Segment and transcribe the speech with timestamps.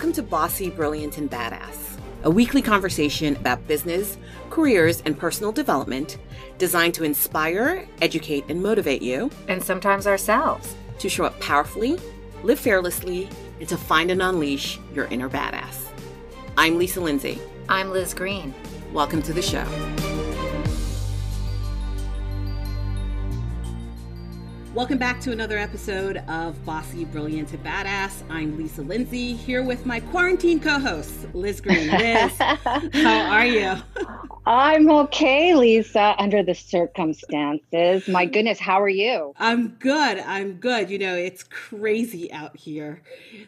[0.00, 4.16] Welcome to Bossy, Brilliant, and Badass, a weekly conversation about business,
[4.48, 6.16] careers, and personal development
[6.56, 11.98] designed to inspire, educate, and motivate you, and sometimes ourselves, to show up powerfully,
[12.42, 13.28] live fearlessly,
[13.58, 15.90] and to find and unleash your inner badass.
[16.56, 17.38] I'm Lisa Lindsay.
[17.68, 18.54] I'm Liz Green.
[18.94, 19.66] Welcome to the show.
[24.80, 28.22] Welcome back to another episode of Bossy, Brilliant, and Badass.
[28.30, 31.90] I'm Lisa Lindsay here with my quarantine co host, Liz Green.
[31.90, 33.74] Liz, how are you?
[34.46, 38.08] I'm okay, Lisa, under the circumstances.
[38.08, 39.34] My goodness, how are you?
[39.36, 40.20] I'm good.
[40.20, 40.88] I'm good.
[40.88, 43.02] You know, it's crazy out here.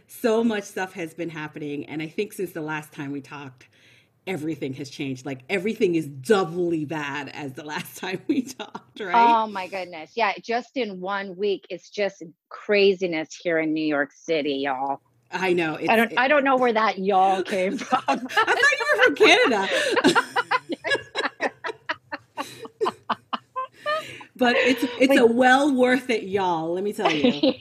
[0.08, 1.86] So much stuff has been happening.
[1.86, 3.68] And I think since the last time we talked,
[4.26, 5.26] everything has changed.
[5.26, 9.14] Like everything is doubly bad as the last time we talked, right?
[9.14, 10.12] Oh my goodness.
[10.14, 15.00] Yeah, just in one week, it's just craziness here in New York City, y'all.
[15.30, 15.78] I know.
[15.88, 16.12] I don't.
[16.12, 18.02] It, I don't know where that y'all came from.
[18.08, 19.68] I thought you were from Canada.
[24.36, 26.74] but it's it's a well worth it, y'all.
[26.74, 27.54] Let me tell you.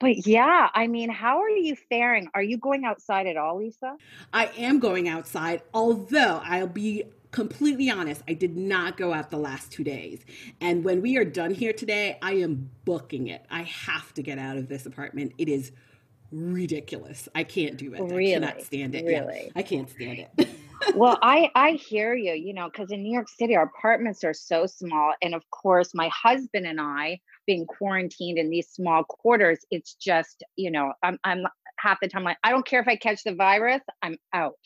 [0.00, 2.28] But yeah, I mean, how are you faring?
[2.34, 3.96] Are you going outside at all, Lisa?
[4.32, 9.36] I am going outside, although I'll be completely honest, I did not go out the
[9.36, 10.24] last two days.
[10.60, 13.44] And when we are done here today, I am booking it.
[13.50, 15.34] I have to get out of this apartment.
[15.38, 15.70] It is
[16.32, 17.28] ridiculous.
[17.34, 18.00] I can't do it.
[18.00, 18.34] Really?
[18.34, 19.04] I cannot stand it.
[19.04, 19.44] Really?
[19.46, 20.48] Yeah, I can't stand it.
[20.94, 24.34] well, I I hear you, you know, because in New York City our apartments are
[24.34, 29.58] so small and of course my husband and I being quarantined in these small quarters,
[29.70, 31.46] it's just, you know, I'm I'm
[31.80, 34.58] half the time like, I don't care if I catch the virus, I'm out.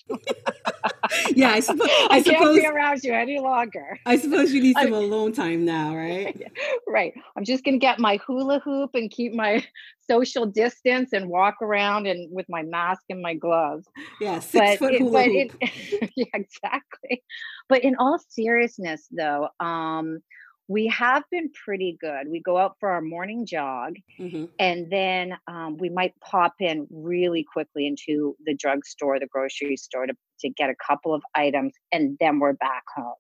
[1.30, 3.98] yeah, I, suppo- I, I suppose can't be around you any longer.
[4.04, 6.50] I suppose you need some alone time now, right?
[6.88, 7.14] right.
[7.36, 9.64] I'm just gonna get my hula hoop and keep my
[10.08, 13.86] social distance and walk around and with my mask and my gloves.
[14.20, 15.12] Yeah, but it, hoop.
[15.60, 17.22] It, yeah, exactly.
[17.68, 20.18] But in all seriousness, though, um,
[20.66, 22.28] we have been pretty good.
[22.28, 24.46] We go out for our morning jog, mm-hmm.
[24.58, 30.06] and then um, we might pop in really quickly into the drugstore, the grocery store
[30.06, 33.14] to, to get a couple of items, and then we're back home.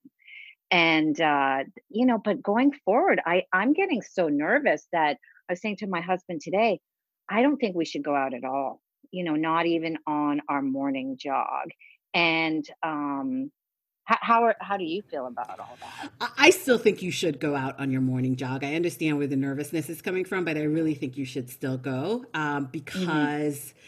[0.70, 5.18] And uh, you know, but going forward, I I'm getting so nervous that
[5.48, 6.80] I was saying to my husband today,
[7.28, 8.80] I don't think we should go out at all.
[9.10, 11.70] You know, not even on our morning jog.
[12.14, 13.50] And um,
[14.04, 16.32] how, how, are, how do you feel about all that?
[16.38, 18.64] I still think you should go out on your morning jog.
[18.64, 21.76] I understand where the nervousness is coming from, but I really think you should still
[21.76, 22.70] go um, mm-hmm.
[22.70, 23.58] because.
[23.58, 23.78] Mm-hmm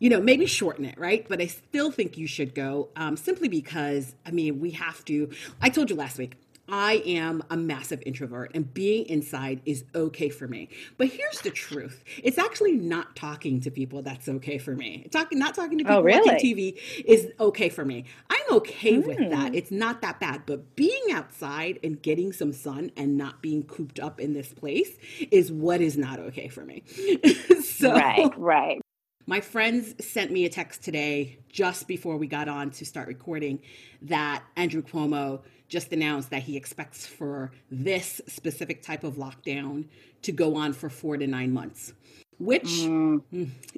[0.00, 1.24] you know, maybe shorten it, right?
[1.28, 5.30] But I still think you should go um, simply because, I mean, we have to.
[5.62, 6.36] I told you last week,
[6.68, 10.68] I am a massive introvert and being inside is okay for me.
[10.96, 12.02] But here's the truth.
[12.22, 15.06] It's actually not talking to people that's okay for me.
[15.10, 16.30] Talking not talking to oh, people oh, really?
[16.30, 18.04] watching TV is okay for me.
[18.30, 19.06] I'm okay mm.
[19.06, 19.48] with that.
[19.48, 19.54] Hmm.
[19.54, 20.42] It's not that bad.
[20.46, 24.96] But being outside and getting some sun and not being cooped up in this place
[25.30, 26.82] is what is not okay for me.
[27.62, 28.83] so Right, right.
[29.26, 33.58] My friends sent me a text today just before we got on to start recording
[34.02, 39.86] that Andrew Cuomo just announced that he expects for this specific type of lockdown
[40.22, 41.94] to go on for four to nine months
[42.38, 43.20] which mm.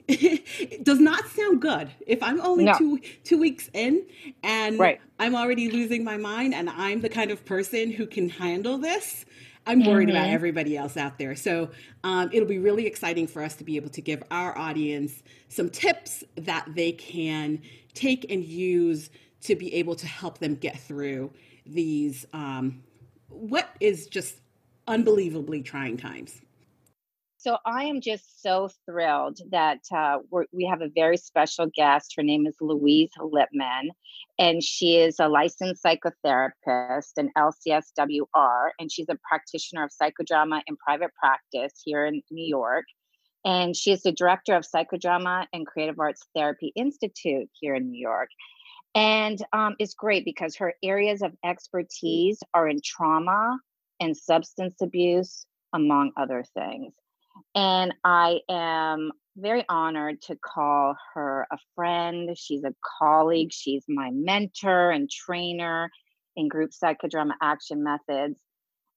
[0.82, 1.90] does not sound good.
[2.06, 2.78] If I'm only no.
[2.78, 4.06] two two weeks in
[4.42, 5.00] and right.
[5.18, 9.24] I'm already losing my mind, and I'm the kind of person who can handle this,
[9.66, 10.16] I'm worried mm-hmm.
[10.16, 11.34] about everybody else out there.
[11.34, 11.70] So
[12.04, 15.68] um, it'll be really exciting for us to be able to give our audience some
[15.68, 17.60] tips that they can
[17.94, 19.10] take and use
[19.42, 21.32] to be able to help them get through
[21.66, 22.82] these um,
[23.28, 24.36] what is just
[24.86, 26.40] unbelievably trying times.
[27.46, 30.18] So I am just so thrilled that uh,
[30.50, 32.14] we have a very special guest.
[32.16, 33.90] Her name is Louise Lipman,
[34.36, 40.76] and she is a licensed psychotherapist, an LCSWR, and she's a practitioner of psychodrama in
[40.76, 42.84] private practice here in New York.
[43.44, 48.00] And she is the director of Psychodrama and Creative Arts Therapy Institute here in New
[48.00, 48.30] York.
[48.96, 53.56] And um, it's great because her areas of expertise are in trauma
[54.00, 56.92] and substance abuse, among other things.
[57.54, 62.36] And I am very honored to call her a friend.
[62.36, 63.52] She's a colleague.
[63.52, 65.90] She's my mentor and trainer
[66.36, 68.36] in group psychodrama action methods.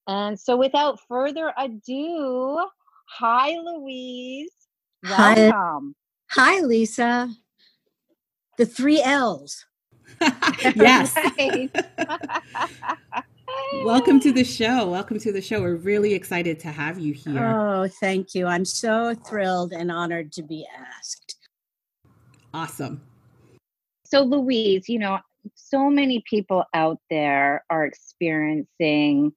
[0.08, 2.66] And so, without further ado,
[3.08, 4.52] hi, Louise.
[5.04, 5.96] Welcome.
[6.32, 7.30] Hi, hi Lisa.
[8.58, 9.66] The three L's.
[10.76, 11.16] yes.
[13.84, 14.90] Welcome to the show.
[14.90, 15.62] Welcome to the show.
[15.62, 17.56] We're really excited to have you here.
[17.58, 18.46] Oh, thank you.
[18.46, 20.66] I'm so thrilled and honored to be
[20.98, 21.36] asked.
[22.54, 23.02] awesome.
[24.06, 25.20] So, Louise, you know,
[25.54, 29.34] so many people out there are experiencing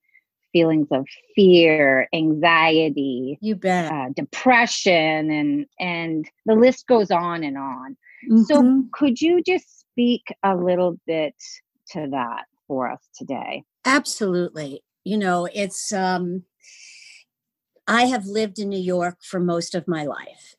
[0.53, 3.93] feelings of fear, anxiety, You bet.
[3.93, 7.97] uh, depression, and and the list goes on and on.
[8.47, 8.91] So, Mhm.
[8.93, 11.35] could you just speak a little bit
[11.91, 13.65] to that for us today?
[13.85, 14.83] Absolutely.
[15.05, 16.45] You know, it's um
[17.87, 20.55] I have lived in New York for most of my life.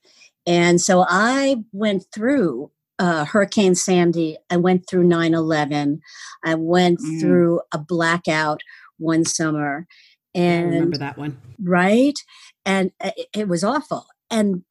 [0.45, 4.37] And so I went through uh, Hurricane Sandy.
[4.49, 6.01] I went through 9 11.
[6.43, 7.19] I went Mm.
[7.21, 8.61] through a blackout
[8.97, 9.87] one summer.
[10.35, 11.37] I And remember that one.
[11.63, 12.17] right?
[12.65, 14.05] And uh, it, it was awful.
[14.29, 14.63] And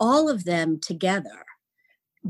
[0.00, 1.44] all of them together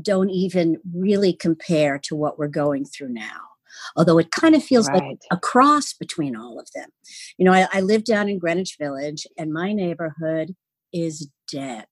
[0.01, 3.48] don't even really compare to what we're going through now.
[3.95, 6.89] Although it kind of feels like a cross between all of them.
[7.37, 10.55] You know, I, I live down in Greenwich Village and my neighborhood
[10.93, 11.85] is dead.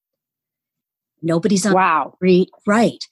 [1.21, 2.09] Nobody's on Wow.
[2.11, 2.49] the street.
[2.65, 3.03] Right.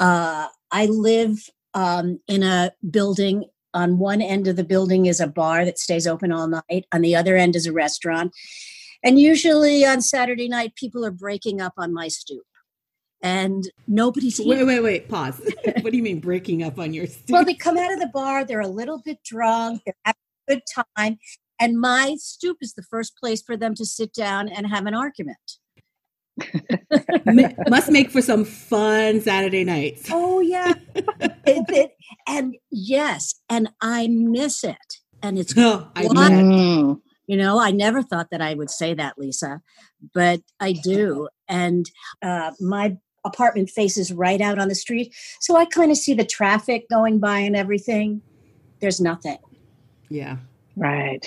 [0.00, 1.38] Uh, I live
[1.74, 3.44] um, in a building.
[3.74, 6.84] On one end of the building is a bar that stays open all night.
[6.92, 8.32] On the other end is a restaurant.
[9.02, 12.42] And usually on Saturday night, people are breaking up on my stoop.
[13.22, 14.50] And nobody's eating.
[14.50, 15.08] Wait, wait, wait.
[15.08, 15.40] Pause.
[15.80, 17.30] what do you mean breaking up on your stoop?
[17.30, 20.16] Well, they come out of the bar, they're a little bit drunk, they're having
[20.48, 20.62] a good
[20.96, 21.18] time.
[21.60, 24.94] And my stoop is the first place for them to sit down and have an
[24.94, 25.38] argument.
[27.68, 30.08] Must make for some fun Saturday nights.
[30.10, 30.74] Oh, yeah.
[30.94, 31.92] It- it-
[32.26, 34.76] and yes, and I miss it.
[35.22, 36.32] And it's, Oh, I What?
[36.32, 37.00] Mm.
[37.26, 39.60] you know, I never thought that I would say that, Lisa,
[40.14, 41.28] but I do.
[41.48, 41.86] And
[42.22, 45.14] uh, my apartment faces right out on the street.
[45.40, 48.22] So I kind of see the traffic going by and everything.
[48.80, 49.38] There's nothing.
[50.08, 50.38] Yeah.
[50.76, 51.26] Right.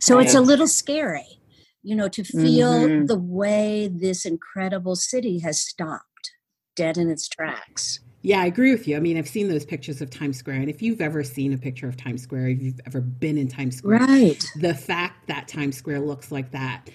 [0.00, 1.40] So it's a little scary,
[1.82, 3.06] you know, to feel Mhm.
[3.06, 6.32] the way this incredible city has stopped
[6.76, 8.00] dead in its tracks.
[8.22, 8.96] Yeah, I agree with you.
[8.96, 11.58] I mean, I've seen those pictures of Times Square, and if you've ever seen a
[11.58, 14.44] picture of Times Square, if you've ever been in Times Square, Right.
[14.56, 16.90] the fact that Times Square looks like that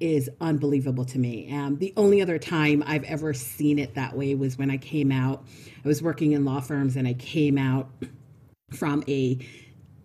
[0.00, 1.52] is unbelievable to me.
[1.52, 5.12] Um, the only other time I've ever seen it that way was when I came
[5.12, 5.44] out.
[5.84, 7.90] I was working in law firms, and I came out
[8.72, 9.38] from a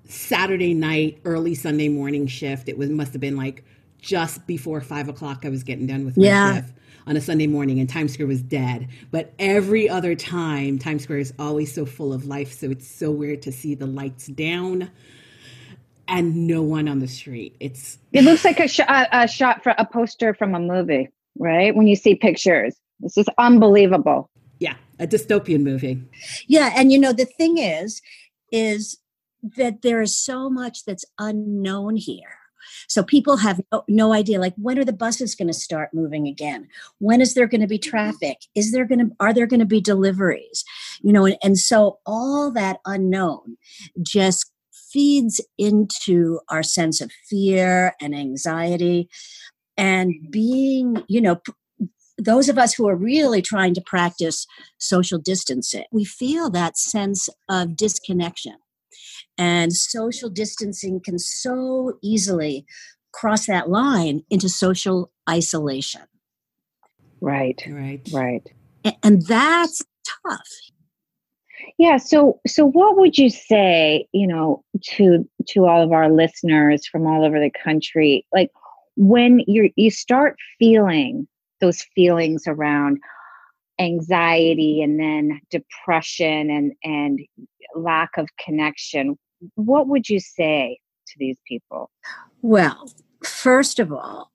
[0.07, 2.69] Saturday night, early Sunday morning shift.
[2.69, 3.63] It was must have been like
[3.99, 5.43] just before five o'clock.
[5.45, 6.55] I was getting done with my Yeah.
[6.55, 6.73] shift
[7.07, 8.87] on a Sunday morning, and Times Square was dead.
[9.11, 12.53] But every other time, Times Square is always so full of life.
[12.53, 14.89] So it's so weird to see the lights down
[16.09, 17.55] and no one on the street.
[17.59, 21.09] It's It looks like a, sh- a, a shot for a poster from a movie,
[21.37, 21.75] right?
[21.75, 24.29] When you see pictures, it's just unbelievable.
[24.59, 26.01] yeah, a dystopian movie.
[26.47, 26.73] Yeah.
[26.75, 28.01] And, you know, the thing is,
[28.51, 28.97] is
[29.55, 32.35] that there is so much that's unknown here.
[32.87, 36.27] So people have no, no idea like when are the buses going to start moving
[36.27, 36.67] again?
[36.99, 38.37] When is there going to be traffic?
[38.53, 40.65] Is there going to are there going to be deliveries?
[41.01, 43.57] You know, and, and so all that unknown
[44.01, 44.51] just
[44.91, 49.09] feeds into our sense of fear and anxiety
[49.77, 51.53] and being, you know, p-
[52.17, 54.45] those of us who are really trying to practice
[54.77, 58.55] social distancing, we feel that sense of disconnection.
[59.37, 62.65] And social distancing can so easily
[63.13, 66.01] cross that line into social isolation.
[67.21, 67.61] Right.
[67.67, 68.01] Right.
[68.11, 68.47] Right.
[68.85, 69.81] A- And that's
[70.27, 70.47] tough.
[71.79, 71.95] Yeah.
[71.95, 77.07] So, so what would you say, you know, to to all of our listeners from
[77.07, 78.51] all over the country, like
[78.97, 81.25] when you you start feeling
[81.61, 82.99] those feelings around
[83.79, 87.21] anxiety and then depression and and
[87.75, 89.17] lack of connection,
[89.55, 91.89] what would you say to these people?
[92.41, 92.91] Well,
[93.23, 94.33] first of all,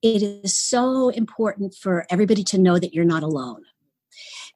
[0.00, 3.62] it is so important for everybody to know that you're not alone.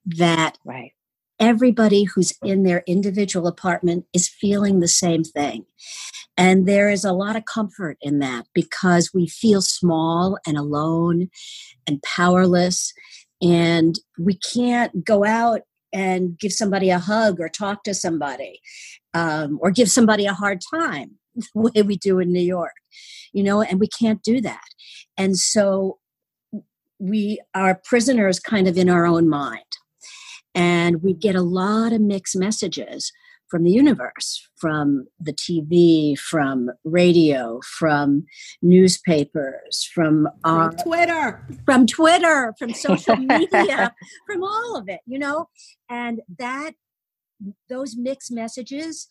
[0.07, 0.93] That Right.
[1.41, 5.65] Everybody who's in their individual apartment is feeling the same thing.
[6.37, 11.29] And there is a lot of comfort in that because we feel small and alone
[11.87, 12.93] and powerless.
[13.43, 18.61] And we can't go out and give somebody a hug or talk to somebody
[19.15, 22.75] um, or give somebody a hard time the way we do in New York,
[23.33, 24.65] you know, and we can't do that.
[25.17, 25.99] And so
[26.99, 29.63] we are prisoners kind of in our own mind
[30.59, 33.13] and we get a lot of mixed messages
[33.49, 38.27] from the universe from the tv from radio from
[38.61, 41.47] newspapers from our On Twitter.
[41.65, 43.95] from twitter from social media
[44.27, 45.49] from all of it you know
[45.89, 46.73] and that
[47.71, 49.09] those mixed messages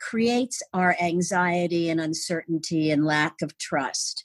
[0.00, 4.24] creates our anxiety and uncertainty and lack of trust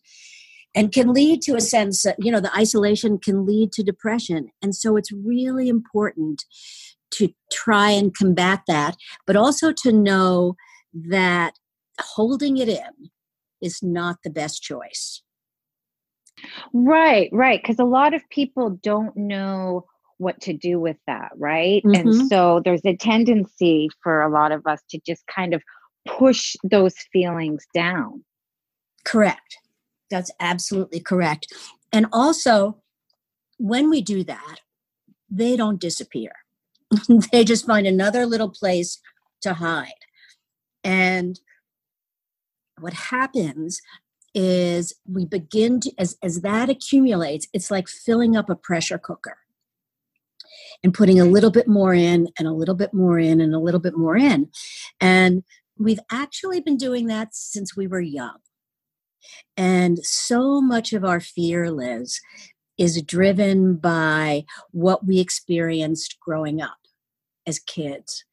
[0.76, 4.50] and can lead to a sense that, you know the isolation can lead to depression.
[4.62, 6.44] And so it's really important
[7.12, 10.56] to try and combat that but also to know
[10.94, 11.54] that
[12.00, 13.10] holding it in
[13.62, 15.22] is not the best choice.
[16.74, 19.86] Right right because a lot of people don't know
[20.18, 21.84] what to do with that right?
[21.84, 22.10] Mm-hmm.
[22.10, 25.64] and so there's a tendency for a lot of us to just kind of
[26.08, 28.24] push those feelings down.
[29.06, 29.58] Correct
[30.10, 31.52] that's absolutely correct.
[31.92, 32.78] And also
[33.58, 34.60] when we do that
[35.30, 36.32] they don't disappear.
[37.32, 39.00] They just find another little place
[39.42, 40.06] to hide.
[40.84, 41.40] And
[42.80, 43.82] what happens
[44.34, 49.38] is we begin to as as that accumulates it's like filling up a pressure cooker
[50.84, 53.60] and putting a little bit more in and a little bit more in and a
[53.60, 54.50] little bit more in.
[55.00, 55.44] And
[55.78, 58.38] we've actually been doing that since we were young
[59.58, 62.20] and so much of our fear liz
[62.78, 66.78] is driven by what we experienced growing up
[67.48, 68.26] as kids.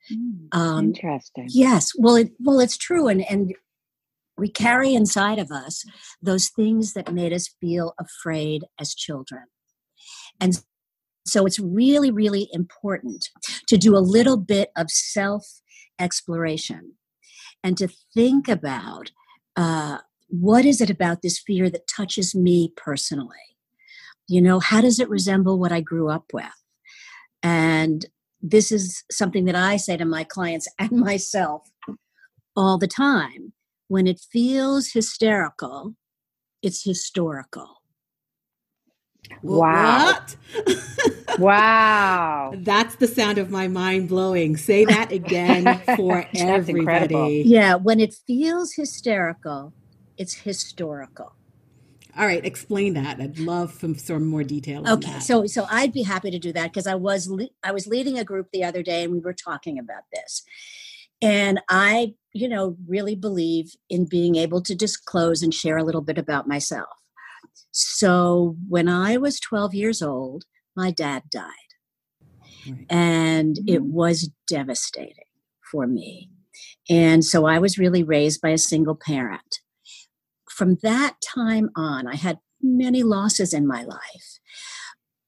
[0.53, 1.47] Um, interesting.
[1.49, 3.55] Yes, well, it well, it's true, and and
[4.37, 5.85] we carry inside of us
[6.21, 9.45] those things that made us feel afraid as children,
[10.41, 10.63] and
[11.25, 13.31] so it's really, really important
[13.69, 15.45] to do a little bit of self
[15.99, 16.95] exploration
[17.63, 19.13] and to think about
[19.57, 19.99] uh,
[20.33, 23.37] what is it about this fear that touches me personally.
[24.29, 26.47] You know, how does it resemble what I grew up with?
[27.43, 28.07] And
[28.41, 31.71] this is something that I say to my clients and myself
[32.57, 33.53] all the time.
[33.89, 35.97] When it feels hysterical,
[36.63, 37.83] it's historical.
[39.43, 40.15] Wow.
[40.15, 40.37] What?
[41.39, 44.57] wow That's the sound of my mind blowing.
[44.57, 45.65] Say that again
[45.97, 46.81] for everybody.
[46.81, 47.31] incredible.
[47.31, 49.75] Yeah, when it feels hysterical,
[50.23, 51.33] it's historical.
[52.17, 53.21] All right, explain that.
[53.21, 54.87] I'd love some, some more detail.
[54.87, 57.73] on Okay, so so I'd be happy to do that because I was le- I
[57.73, 60.43] was leading a group the other day and we were talking about this.
[61.23, 66.01] And I, you know, really believe in being able to disclose and share a little
[66.03, 66.89] bit about myself.
[67.71, 70.45] So when I was 12 years old,
[70.77, 71.71] my dad died.
[72.69, 72.87] Right.
[72.91, 73.91] And it Mm.
[73.93, 75.31] was devastating
[75.71, 76.29] for me.
[76.91, 79.61] And so I was really raised by a single parent.
[80.63, 84.39] From that time on, I had many losses in my life.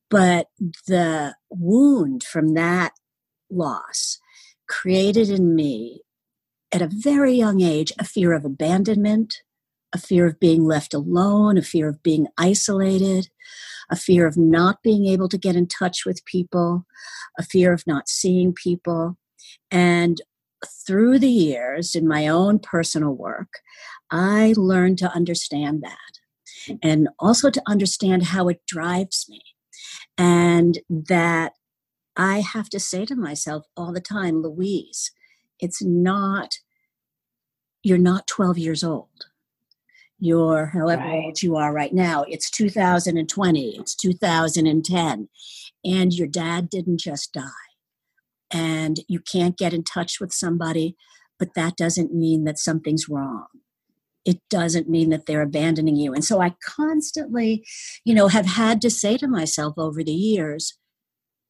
[0.09, 0.47] But
[0.87, 2.93] the wound from that
[3.51, 4.21] loss
[4.69, 6.03] created in me
[6.71, 9.39] at a very young age a fear of abandonment,
[9.93, 13.29] a fear of being left alone, a fear of being isolated,
[13.91, 16.87] a fear of not being able to get in touch with people,
[17.41, 19.19] a fear of not seeing people.
[19.69, 20.21] And
[20.69, 23.61] through the years in my own personal work,
[24.11, 29.43] I learned to understand that and also to understand how it drives me.
[30.17, 31.55] And that
[32.17, 35.11] I have to say to myself all the time, Louise,
[35.61, 36.59] it's not,
[37.83, 39.27] you're not 12 years old.
[40.19, 41.25] You're however Right.
[41.25, 42.23] old you are right now.
[42.29, 45.29] It's 2020, it's 2010,
[45.85, 47.51] and your dad didn't just die.
[48.55, 50.97] And you can't get in touch with somebody,
[51.39, 53.47] but that doesn't mean that something's wrong.
[54.25, 56.15] It doesn't mean that they're abandoning you.
[56.15, 57.67] And so I constantly,
[58.05, 60.79] you know, have had to say to myself over the years,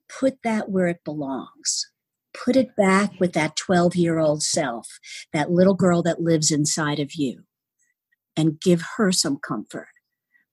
[0.08, 1.90] put that where it belongs.
[2.32, 4.88] Put it back with that 12 year old self,
[5.32, 7.42] that little girl that lives inside of you,
[8.36, 9.86] and give her some comfort.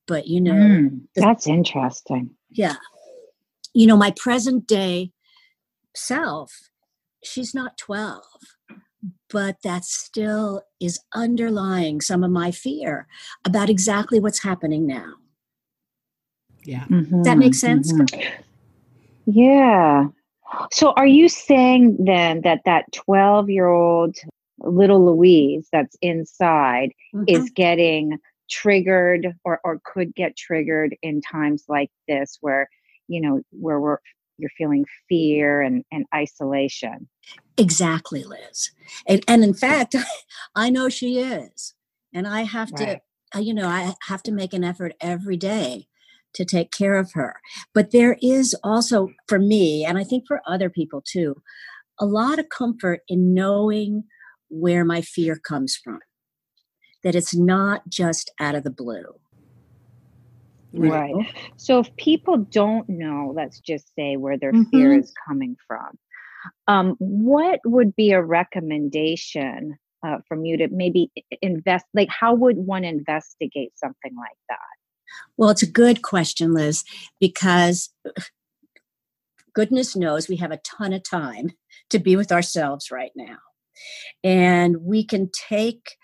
[0.05, 2.75] But, you know, Mm, that's interesting yeah.
[3.74, 5.12] You know, my present day
[5.96, 6.70] self,
[7.24, 8.24] she's not 12,
[9.30, 13.08] but that still is underlying some of my fear
[13.46, 15.14] about exactly what's happening now.
[16.64, 16.86] yeah.
[16.90, 17.92] that make sense?
[17.92, 18.32] Mhm.
[19.26, 20.08] Yeah.
[20.72, 24.18] So are you saying then that that 12 year old
[24.60, 26.92] little Louise that's inside
[27.28, 28.20] is getting
[28.50, 32.70] triggered or, or could get triggered in times like this where,
[33.08, 33.98] you know, where we're,
[34.42, 37.08] you're feeling fear and, and isolation?
[37.58, 38.72] Exactly, Liz.
[39.08, 39.96] And, and in fact,
[40.56, 41.76] I know she is.
[42.14, 43.00] And I have to, Right.
[43.36, 45.88] uh, you know, I have to make an effort every day
[46.34, 47.36] to take care of her.
[47.74, 51.36] But there is also, for me, and I think for other people too,
[52.00, 54.04] a lot of comfort in knowing
[54.50, 56.00] where my fear comes from,
[57.04, 59.20] that it's not just out of the blue.
[60.74, 61.13] Right.
[61.58, 65.00] So if people don't know, let's just say where their fear Mhm.
[65.00, 65.98] is coming from,
[66.68, 71.12] um, what would be a recommendation uh, from you to maybe
[71.44, 71.86] invest?
[71.94, 74.58] Like, how would one investigate something like that?
[75.38, 76.84] Well, it's a good question, Liz,
[77.20, 77.94] because
[79.54, 81.51] goodness knows we have a ton of time
[81.90, 83.38] to be with ourselves right now.
[84.24, 85.98] And we can take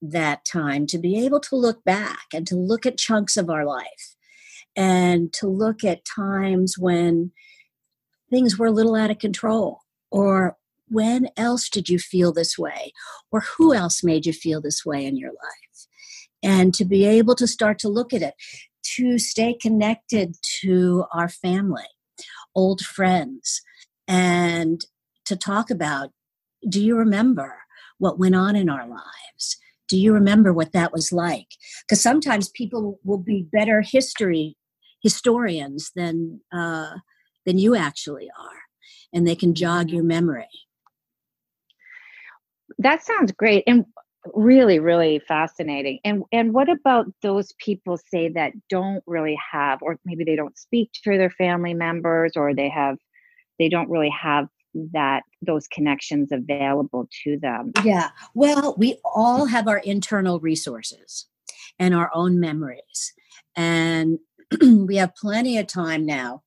[0.00, 3.64] that time to be able to look back and to look at chunks of our
[3.64, 4.16] life
[4.76, 7.32] and to look at times when
[8.30, 10.56] things were a little out of control or
[10.88, 12.92] when else did you feel this way
[13.30, 15.86] or who else made you feel this way in your life?
[16.42, 18.34] And to be able to start to look at it
[18.96, 21.84] to stay connected to our family
[22.54, 23.60] old friends
[24.06, 24.80] and
[25.24, 26.10] to talk about
[26.68, 27.58] do you remember
[27.98, 29.58] what went on in our lives
[29.88, 31.48] do you remember what that was like?
[31.82, 34.56] Because sometimes people will be better history
[35.02, 36.96] historians than uh,
[37.46, 38.62] than you actually are
[39.12, 39.96] and they can jog mm-hmm.
[39.96, 40.48] your memory.
[42.78, 43.84] That sounds great and
[44.34, 46.00] really really fascinating.
[46.04, 50.58] And and what about those people say that don't really have or maybe they don't
[50.58, 52.98] speak to their family members or they have
[53.58, 57.72] they don't really have that those connections available to them.
[57.84, 58.10] Yeah.
[58.34, 61.26] Well we all have our internal resources
[61.78, 63.12] and our own memories.
[63.56, 64.18] And
[64.60, 66.42] we have plenty of time now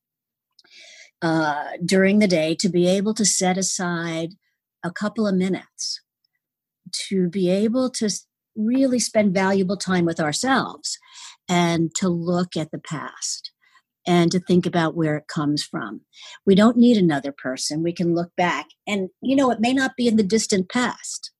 [1.21, 4.31] uh, during the day to be able to set aside
[4.83, 6.01] a couple of minutes
[6.91, 8.09] to be able to
[8.55, 10.97] really spend valuable time with ourselves
[11.47, 13.50] and to look at the past
[14.07, 16.01] and to think about where it comes from.
[16.45, 17.83] We don't need another person.
[17.83, 18.67] We can look back.
[18.87, 21.31] And, you know, it may not be in the distant past,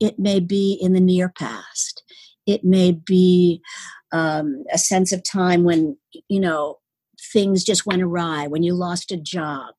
[0.00, 2.02] it may be in the near past.
[2.44, 3.60] It may be
[4.10, 5.96] um, a sense of time when,
[6.28, 6.78] you know,
[7.32, 9.74] things just went awry, when you lost a job,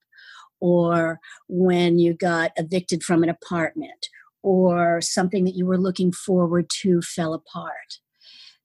[0.60, 4.08] or when you got evicted from an apartment,
[4.42, 7.98] or something that you were looking forward to fell apart.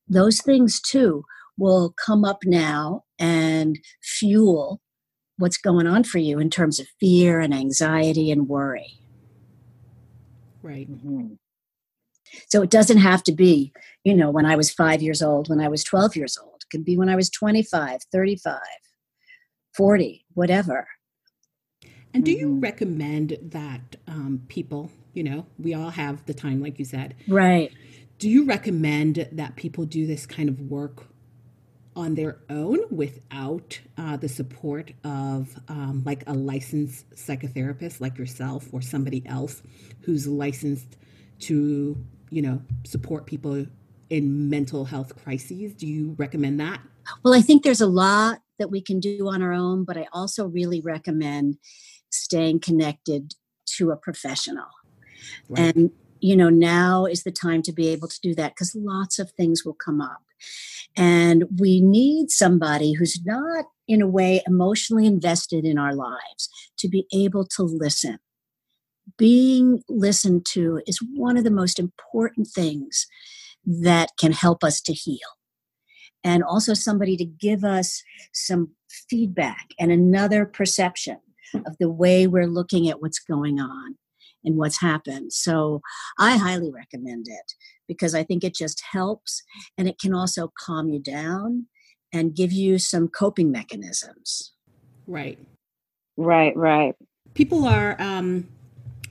[0.07, 1.25] Those things too
[1.57, 4.81] will come up now and fuel
[5.37, 8.99] what's going on for you in terms of fear and anxiety and worry.
[10.61, 10.91] Right.
[10.91, 11.33] Mm-hmm.
[12.49, 13.71] So it doesn't have to be,
[14.03, 16.61] you know, when I was five years old, when I was 12 years old.
[16.61, 18.59] It could be when I was 25, 35,
[19.75, 20.87] 40, whatever.
[22.13, 22.59] And do you mm-hmm.
[22.59, 27.15] recommend that um, people you know, we all have the time, like you said.
[27.27, 27.73] Right.
[28.19, 31.07] Do you recommend that people do this kind of work
[31.99, 38.69] on their own without uh, the support of um, like a licensed psychotherapist like yourself
[38.71, 39.61] or somebody else
[40.03, 40.95] who's licensed
[41.39, 41.97] to,
[42.29, 43.65] you know, support people
[44.09, 45.73] in mental health crises?
[45.73, 46.79] Do you recommend that?
[47.23, 50.07] Well, I think there's a lot that we can do on our own, but I
[50.13, 51.57] also really recommend
[52.11, 53.33] staying connected
[53.77, 54.69] to a professional.
[55.49, 55.75] Right.
[55.75, 59.19] And, you know, now is the time to be able to do that because lots
[59.19, 60.21] of things will come up.
[60.95, 66.49] And we need somebody who's not, in a way, emotionally invested in our lives
[66.79, 68.19] to be able to listen.
[69.17, 73.07] Being listened to is one of the most important things
[73.65, 75.17] that can help us to heal.
[76.23, 78.71] And also, somebody to give us some
[79.09, 81.17] feedback and another perception
[81.65, 83.95] of the way we're looking at what's going on
[84.43, 85.33] and what's happened.
[85.33, 85.81] So
[86.17, 87.53] I highly recommend it
[87.87, 89.43] because I think it just helps
[89.77, 91.67] and it can also calm you down
[92.13, 94.53] and give you some coping mechanisms.
[95.07, 95.37] Right.
[96.17, 96.95] Right, right.
[97.33, 98.47] People are um,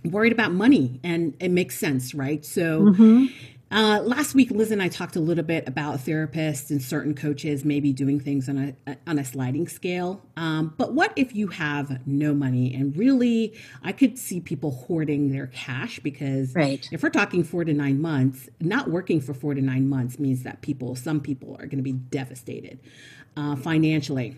[0.05, 2.45] worried about money and it makes sense, right?
[2.45, 3.27] So mm-hmm.
[3.71, 7.67] Uh, last week, Liz and I talked a little bit about therapists and certain coaches
[7.67, 10.23] maybe doing things on a on a sliding scale.
[10.39, 15.33] Um, but what if you have no money and really, I could see people hoarding
[15.33, 16.89] their cash because right.
[16.91, 20.45] if we're talking four to nine months, not working for four to nine months means
[20.45, 22.79] that people, some people, are going to be devastated
[23.37, 24.37] uh, financially.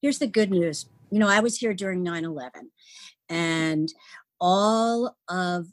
[0.00, 0.86] Here's the good news.
[1.10, 2.70] You know, I was here during 9 11,
[3.28, 3.92] and
[4.40, 5.66] all of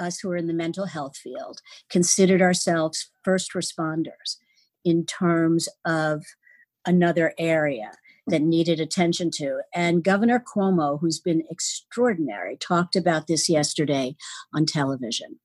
[0.00, 1.60] us who are in the mental health field
[1.90, 4.36] considered ourselves first responders
[4.84, 6.24] in terms of
[6.86, 7.92] another area
[8.26, 9.60] that needed attention to.
[9.74, 14.16] And Governor Cuomo, who's been extraordinary, talked about this yesterday
[14.54, 15.40] on television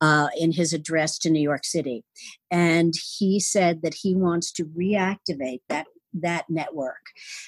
[0.00, 2.04] uh, in his address to New York City.
[2.50, 7.06] And he said that he wants to reactivate that that network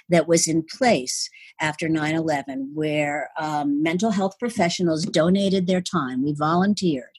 [0.08, 1.28] that was in place
[1.60, 6.24] after 9 11, where um, mental health professionals donated their time.
[6.24, 7.10] We volunteered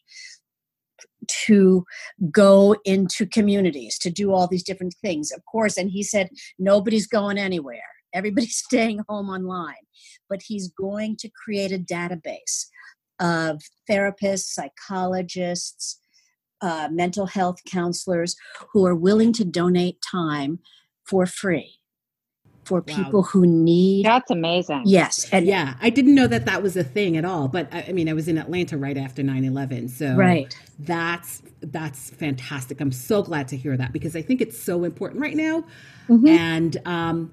[1.46, 1.86] to
[2.32, 5.78] go into communities to do all these different things, of course.
[5.78, 9.76] And he said, nobody's going anywhere, everybody's staying home online.
[10.30, 12.68] But he's going to create a database
[13.20, 16.00] of therapists, psychologists,
[16.62, 18.36] uh, mental health counselors
[18.72, 20.60] who are willing to donate time
[21.12, 21.76] for free
[22.64, 22.96] for Wow.
[22.96, 24.84] people who need That's amazing.
[24.86, 27.48] yes and Yeah, I didn't know that that was a thing at all.
[27.48, 29.90] But I, I mean, I was in Atlanta right after 9-11.
[29.90, 32.80] So right that's that's fantastic.
[32.82, 35.64] I'm so glad to hear that because I think it's so important right now.
[36.10, 36.28] Mhm.
[36.30, 37.32] And um,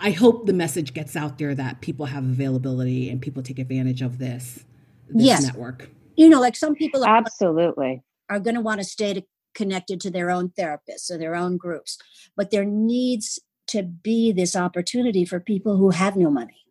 [0.00, 4.00] I hope the message gets out there that people have availability and people take advantage
[4.02, 4.64] of this,
[5.08, 5.42] this Yes.
[5.44, 5.90] network.
[6.16, 8.02] you know like some people are, Absolutely.
[8.30, 9.22] are going to want to stay to,
[9.56, 11.98] connected to their own therapists or their own groups
[12.36, 16.62] but there needs to be this opportunity for people who have no money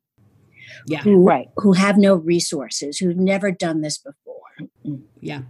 [0.87, 1.49] Yeah, who, Right.
[1.57, 4.35] who have no resources who've never done this before
[5.19, 5.41] yeah.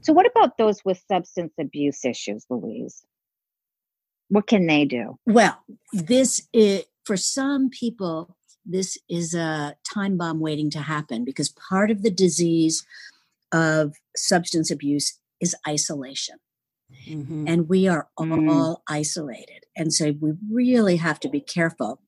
[0.00, 3.04] So, what about those with substance abuse issues, Louise?
[4.28, 5.18] What can they do?
[5.26, 11.48] Well, this is for some people, this is a time bomb waiting to happen because
[11.50, 12.84] part of the disease
[13.52, 16.36] of substance abuse is isolation.
[17.06, 17.48] Mhm.
[17.48, 18.82] And we are all Mm.
[18.88, 19.64] isolated.
[19.76, 22.00] And so we really have to be careful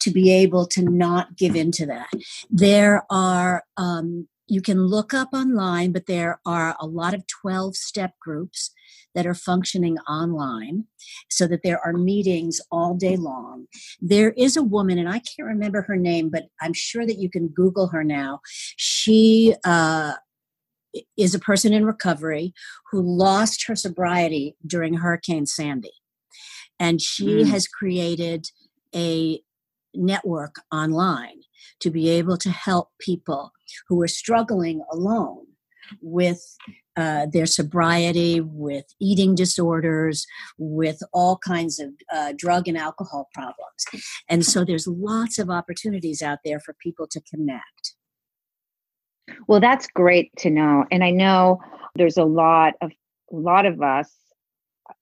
[0.00, 2.08] to be able to not give into that.
[2.50, 7.76] There are, um, you can look up online, but there are a lot of 12
[7.76, 8.70] step groups
[9.14, 10.84] that are functioning online
[11.30, 13.66] so that there are meetings all day long.
[14.00, 17.30] There is a woman, and I can't remember her name, but I'm sure that you
[17.30, 18.40] can Google her now.
[18.76, 20.14] She uh,
[21.16, 22.54] is a person in recovery
[22.90, 25.92] who lost her sobriety during Hurricane Sandy.
[26.78, 27.46] And she Mm.
[27.50, 28.50] has created
[28.94, 29.40] a
[29.94, 31.42] network online
[31.80, 33.52] to be able to help people
[33.88, 35.46] who are struggling alone
[36.00, 36.40] with
[36.96, 40.26] uh, their sobriety, with eating disorders,
[40.58, 44.04] with all kinds of uh, drug and alcohol problems.
[44.28, 47.94] And so there's lots of opportunities out there for people to connect.
[49.46, 50.84] Well, that's great to know.
[50.90, 51.60] And I know
[51.94, 52.90] there's a lot of
[53.32, 54.10] a lot of us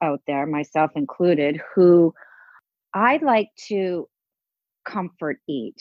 [0.01, 2.15] out there, myself included, who
[2.95, 4.09] I'd like to
[4.85, 5.77] comfort eat.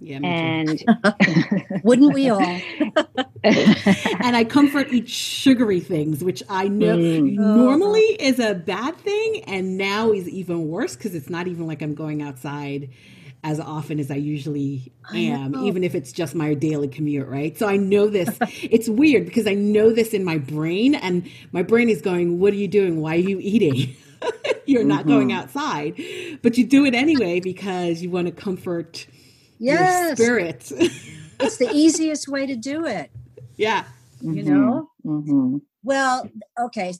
[0.00, 0.84] Yeah, me too.
[1.26, 2.60] And Wouldn't we all?
[3.44, 7.36] and I comfort eat sugary things, which I know Mm.
[7.36, 11.82] normally is a bad thing, and now is even worse because it's not even like
[11.82, 12.90] I'm going outside
[13.46, 15.66] as often as I usually am, know.
[15.66, 17.56] even if it's just my daily commute, right?
[17.56, 18.38] So I know this.
[18.62, 22.52] it's weird because I know this in my brain, and my brain is going, "What
[22.52, 23.00] are you doing?
[23.00, 23.96] Why are you eating?"
[24.66, 25.38] You're not going Mhm.
[25.38, 25.94] outside,
[26.42, 29.06] but you do it anyway because you want to comfort
[29.60, 30.08] Yes.
[30.08, 30.72] your spirit.
[31.40, 33.12] it's the easiest way to do it.
[33.56, 33.84] yeah.
[34.20, 34.90] You Mhm, know?
[35.06, 35.60] mhm.
[35.84, 36.28] Well,
[36.58, 36.94] okay.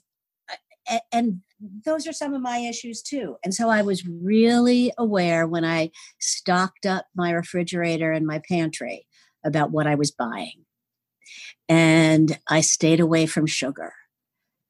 [1.11, 3.37] And those are some of my issues too.
[3.43, 9.07] And so I was really aware when I stocked up my refrigerator and my pantry
[9.45, 10.65] about what I was buying.
[11.69, 13.93] And I stayed away from sugar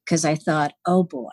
[0.05, 1.29] because I thought, oh boy,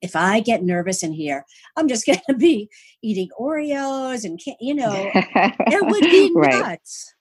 [0.00, 1.44] if I get nervous in here,
[1.76, 2.68] I'm just going to be
[3.02, 6.60] eating Oreos and, you know, it would be right.
[6.60, 7.14] nuts.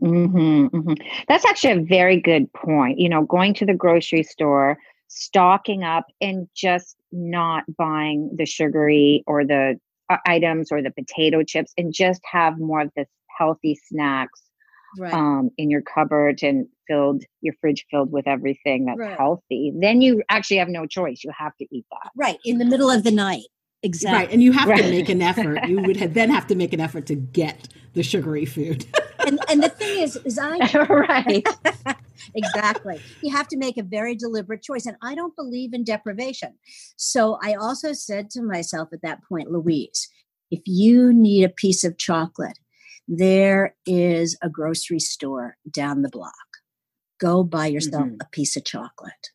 [0.00, 0.94] hmm hmm
[1.28, 2.98] That's actually a very good point.
[2.98, 4.78] You know, going to the grocery store,
[5.14, 9.78] stocking up, and just not buying the sugary or the
[10.10, 13.06] uh, items or the potato chips, and just have more of the
[13.38, 14.40] healthy snacks
[14.98, 15.14] Right.
[15.14, 19.16] um, in your cupboard and filled your fridge filled with everything that's Right.
[19.16, 19.72] healthy.
[19.74, 21.22] Then you actually have no choice.
[21.24, 22.10] You have to eat that.
[22.14, 22.36] right.
[22.44, 23.44] In the middle of the night.
[23.82, 24.18] Exactly.
[24.18, 25.66] Right, and you have to make an effort.
[25.66, 28.84] You would have, then have to make an effort to get the sugary food.
[29.26, 31.46] and and the thing is is i right.
[32.34, 36.54] exactly you have to make a very deliberate choice and i don't believe in deprivation
[36.96, 40.08] so i also said to myself at that point louise
[40.50, 42.58] if you need a piece of chocolate
[43.08, 46.32] there is a grocery store down the block
[47.20, 48.16] go buy yourself Mhm.
[48.20, 49.30] a piece of chocolate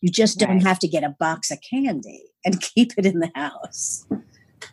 [0.00, 0.62] you just don't Right.
[0.62, 4.06] have to get a box of candy and keep it in the house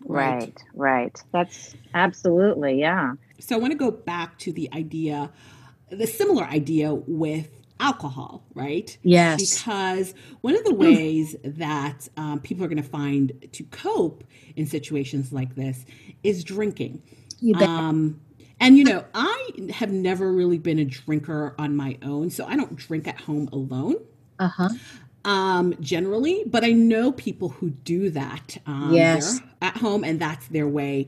[0.05, 0.53] Right.
[0.73, 1.15] Right.
[1.33, 3.13] That's absolutely, yeah.
[3.39, 5.31] So I want to go back to the idea,
[5.91, 7.49] the similar idea with
[7.79, 8.97] alcohol, right?
[9.03, 14.23] yes Because one of the ways that um, people are going to find to cope
[14.55, 15.85] in situations like this
[16.23, 17.01] is drinking.
[17.41, 18.19] you bet Um,
[18.59, 22.55] and you know, I have never really been a drinker on my own, so I
[22.57, 23.95] don't drink at home alone
[24.39, 24.69] uh-huh
[25.25, 28.57] um, generally, but I know people who do that.
[28.65, 29.41] Um, Yes.
[29.61, 31.07] at home, and that's their way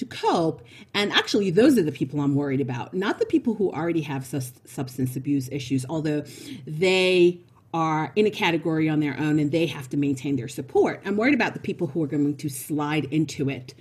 [0.00, 0.62] to cope.
[0.94, 4.26] And actually, those are the people I'm worried about, not the people who already have
[4.26, 6.24] sus- substance abuse issues, although
[6.66, 7.40] they
[7.72, 11.00] are in a category on their own and they have to maintain their support.
[11.04, 13.74] I'm worried about the people who are going to slide into it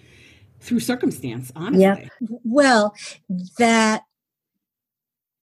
[0.59, 1.81] through circumstance, honestly.
[1.81, 2.37] Yeah.
[2.43, 2.93] Well,
[3.57, 4.03] that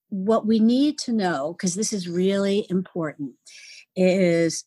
[0.10, 3.34] what we need to know, because this is really important,
[3.96, 4.64] is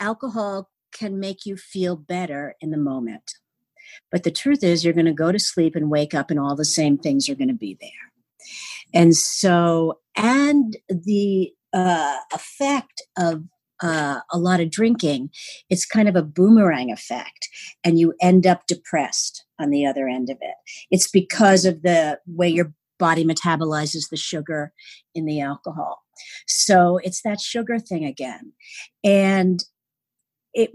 [0.00, 3.34] alcohol can make you feel better in the moment.
[4.10, 6.56] But the truth is, you're going to go to sleep and wake up, and all
[6.56, 7.90] the same things are going to be there.
[8.94, 13.44] And so, and the uh, effect of
[13.82, 15.30] uh, a lot of drinking,
[15.68, 17.48] it's kind of a boomerang effect,
[17.84, 20.54] and you end up depressed on the other end of it.
[20.90, 24.72] It's because of the way your body metabolizes the sugar
[25.14, 26.02] in the alcohol.
[26.46, 28.52] So it's that sugar thing again.
[29.04, 29.62] And
[30.54, 30.70] it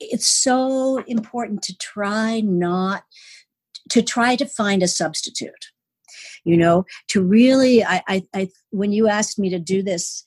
[0.00, 3.04] it's so important to try not
[3.90, 5.70] to try to find a substitute
[6.44, 10.24] you know to really I, I, I when you asked me to do this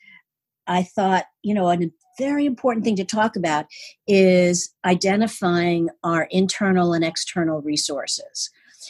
[0.67, 1.77] i thought you know a
[2.17, 3.67] very important thing to talk about
[4.07, 8.49] is identifying our internal and external resources.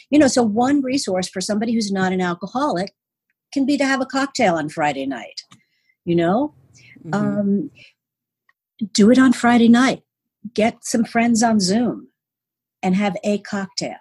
[0.09, 2.93] You know so one resource for somebody who's not an alcoholic
[3.53, 5.41] can be to have a cocktail on friday night
[6.05, 6.53] you know?
[7.05, 7.13] Mm-hmm.
[7.13, 7.71] um,
[8.93, 10.03] do it on friday night
[10.54, 12.10] get some friends on zoom
[12.82, 13.97] and have a cocktail.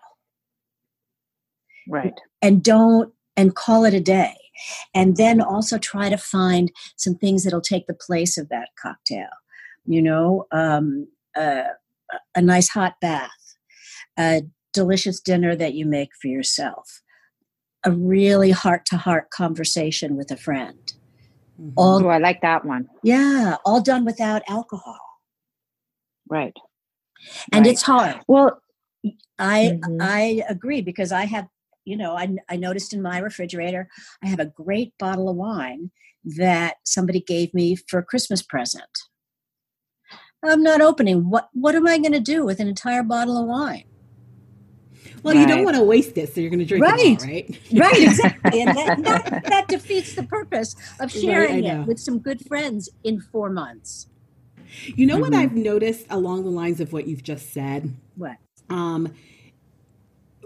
[1.89, 2.15] Right.
[2.43, 4.35] And don't and call it a day.
[4.95, 9.29] And then also try to find some things that'll take the place of that cocktail.
[9.85, 11.63] You know um, uh,
[12.35, 13.31] a nice hot bath
[14.19, 17.03] a delicious dinner that you make for yourself
[17.85, 20.93] a really heart-to-heart conversation with a friend.
[21.61, 21.71] Mm-hmm.
[21.77, 22.89] all oh, i like that one.
[23.03, 24.99] Yeah all done without alcohol
[26.29, 26.57] right
[27.53, 27.73] and right.
[27.73, 28.61] it's hard well
[29.39, 29.99] i mm-hmm.
[30.01, 31.49] i agree because i have
[31.87, 33.89] you know, I, I noticed in my refrigerator,
[34.23, 35.93] I have a great bottle of wine
[36.25, 38.85] that somebody gave me for a Christmas present.
[40.45, 41.31] I'm not opening.
[41.31, 43.85] What what am I going to do with an entire bottle of wine?
[45.23, 45.41] Well, right.
[45.41, 47.01] you don't want to waste it, so you're going to drink right.
[47.01, 47.61] it all, right?
[47.73, 48.61] Right, exactly.
[48.61, 52.89] and that, that, that, defeats the purpose of sharing right, it with some good friends
[53.03, 54.09] in four months.
[54.87, 55.23] You know mm-hmm.
[55.23, 57.95] what I've noticed along the lines of what you've just said?
[58.17, 58.37] What?
[58.69, 59.13] Um,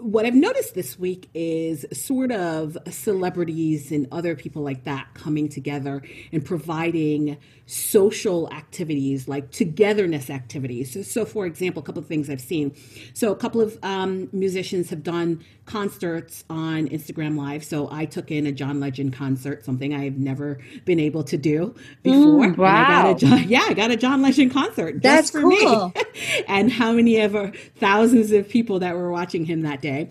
[0.01, 5.47] what I've noticed this week is sort of celebrities and other people like that coming
[5.47, 10.91] together and providing social activities like togetherness activities.
[10.91, 12.75] So, so for example, a couple of things I've seen.
[13.13, 17.63] So, a couple of um, musicians have done concerts on Instagram Live.
[17.63, 21.37] So, I took in a John Legend concert, something I have never been able to
[21.37, 22.47] do before.
[22.47, 23.11] Mm, wow.
[23.11, 25.01] I John, yeah, I got a John Legend concert.
[25.01, 25.49] That's for cool.
[25.49, 25.93] me.
[26.47, 30.09] and how many ever thousands of people that were watching him that day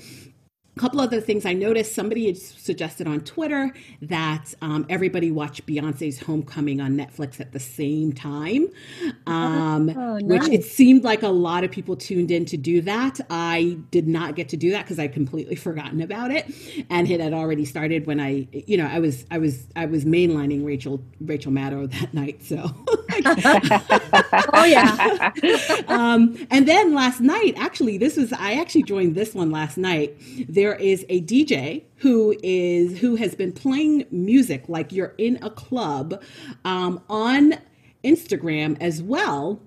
[0.80, 6.18] couple other things I noticed somebody had suggested on Twitter that um, everybody watch Beyonce's
[6.18, 8.66] Homecoming on Netflix at the same time,
[9.26, 10.22] um, oh, nice.
[10.22, 13.20] which it seemed like a lot of people tuned in to do that.
[13.28, 16.50] I did not get to do that because I completely forgotten about it,
[16.88, 20.06] and it had already started when I, you know, I was I was I was
[20.06, 22.42] mainlining Rachel Rachel Maddow that night.
[22.42, 22.56] So,
[24.54, 25.32] oh yeah.
[25.88, 30.16] um, and then last night, actually, this was I actually joined this one last night.
[30.48, 35.36] There there is a DJ who is who has been playing music like you're in
[35.42, 36.22] a club
[36.64, 37.54] um, on
[38.04, 39.60] Instagram as well.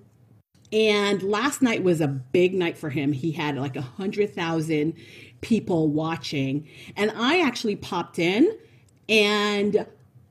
[0.72, 3.12] And last night was a big night for him.
[3.12, 4.94] He had like a hundred thousand
[5.42, 8.56] people watching, and I actually popped in
[9.06, 9.84] and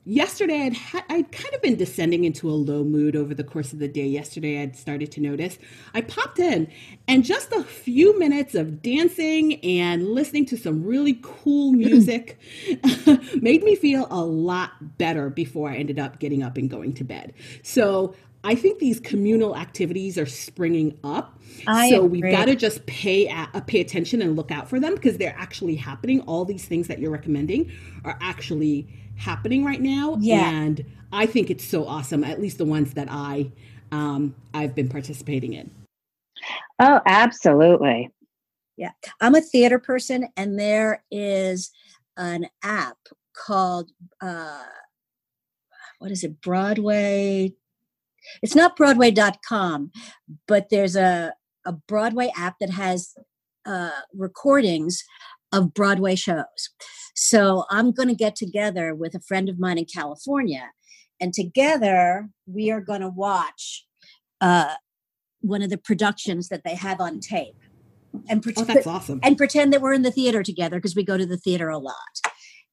[0.06, 3.74] yesterday I'd ha- I'd kind of been descending into a low mood over the course
[3.74, 4.06] of the day.
[4.06, 5.58] Yesterday I'd started to notice.
[5.94, 6.72] I popped in
[7.08, 12.40] and just a few minutes of dancing and listening to some really cool music
[13.42, 17.04] made me feel a lot better before I ended up getting up and going to
[17.04, 17.34] bed.
[17.62, 21.40] So I think these communal activities are springing up.
[21.66, 22.22] I so agree.
[22.22, 25.36] we've got to just pay uh, pay attention and look out for them because they're
[25.38, 26.20] actually happening.
[26.22, 27.72] All these things that you're recommending
[28.04, 28.88] are actually
[29.18, 30.18] happening right now.
[30.20, 30.50] Yeah.
[30.50, 33.52] And I think it's so awesome, at least the ones that I
[33.92, 35.70] um, I've been participating in.
[36.80, 38.10] Oh, absolutely.
[38.76, 38.92] Yeah.
[39.22, 41.72] I'm a theater person and there is
[42.18, 42.98] an app
[43.36, 44.64] called uh
[46.00, 46.42] what is it?
[46.42, 47.54] Broadway.
[48.42, 49.92] It's not broadway.com,
[50.48, 51.34] but there's a
[51.66, 53.14] a Broadway app that has
[53.66, 55.04] uh recordings
[55.54, 56.70] of Broadway shows.
[57.16, 60.72] So I'm going to get together with a friend of mine in California,
[61.22, 63.86] and together we are going to watch
[64.42, 64.74] uh,
[65.40, 67.56] one of the productions that they have on tape.
[68.28, 69.20] And pre- oh, that's awesome.
[69.24, 71.78] And pretend that we're in the theater together because we go to the theater a
[71.78, 71.96] lot.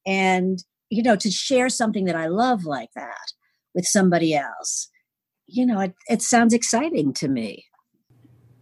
[0.05, 3.31] And you know, to share something that I love like that
[3.73, 4.89] with somebody else,
[5.47, 7.65] you know, it, it sounds exciting to me.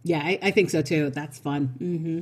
[0.04, 1.10] Yeah, I, I think so too.
[1.10, 1.74] That's fun.
[1.78, 2.20] Mm-hmm.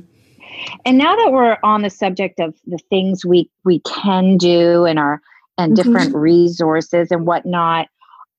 [0.85, 4.99] And now that we're on the subject of the things we we can do and
[4.99, 5.21] our
[5.57, 5.83] and mm-hmm.
[5.83, 7.87] different resources and whatnot,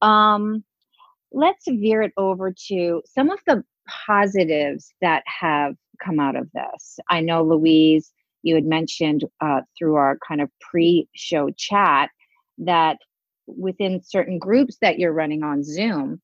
[0.03, 0.65] um,
[1.33, 3.63] let's veer it over to some of the
[4.07, 6.99] positives that have come out of this.
[7.09, 8.11] I know, Louise,
[8.43, 12.11] you had mentioned uh, through our kind of pre show chat
[12.59, 12.99] that
[13.47, 16.21] within certain groups that you're running on Zoom,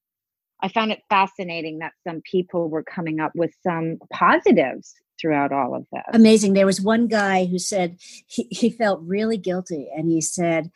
[0.62, 5.74] I found it fascinating that some people were coming up with some positives throughout all
[5.74, 6.02] of this.
[6.12, 6.52] Amazing.
[6.52, 10.70] There was one guy who said he, he felt really guilty and he said,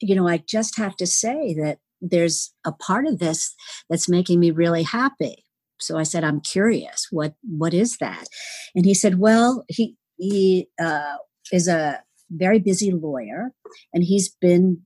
[0.00, 3.54] you know, I just have to say that there's a part of this
[3.88, 5.44] that's making me really happy.
[5.78, 7.08] So I said, I'm curious.
[7.10, 8.26] What what is that?
[8.74, 11.16] And he said, Well, he he uh,
[11.52, 13.52] is a very busy lawyer,
[13.92, 14.82] and he's been,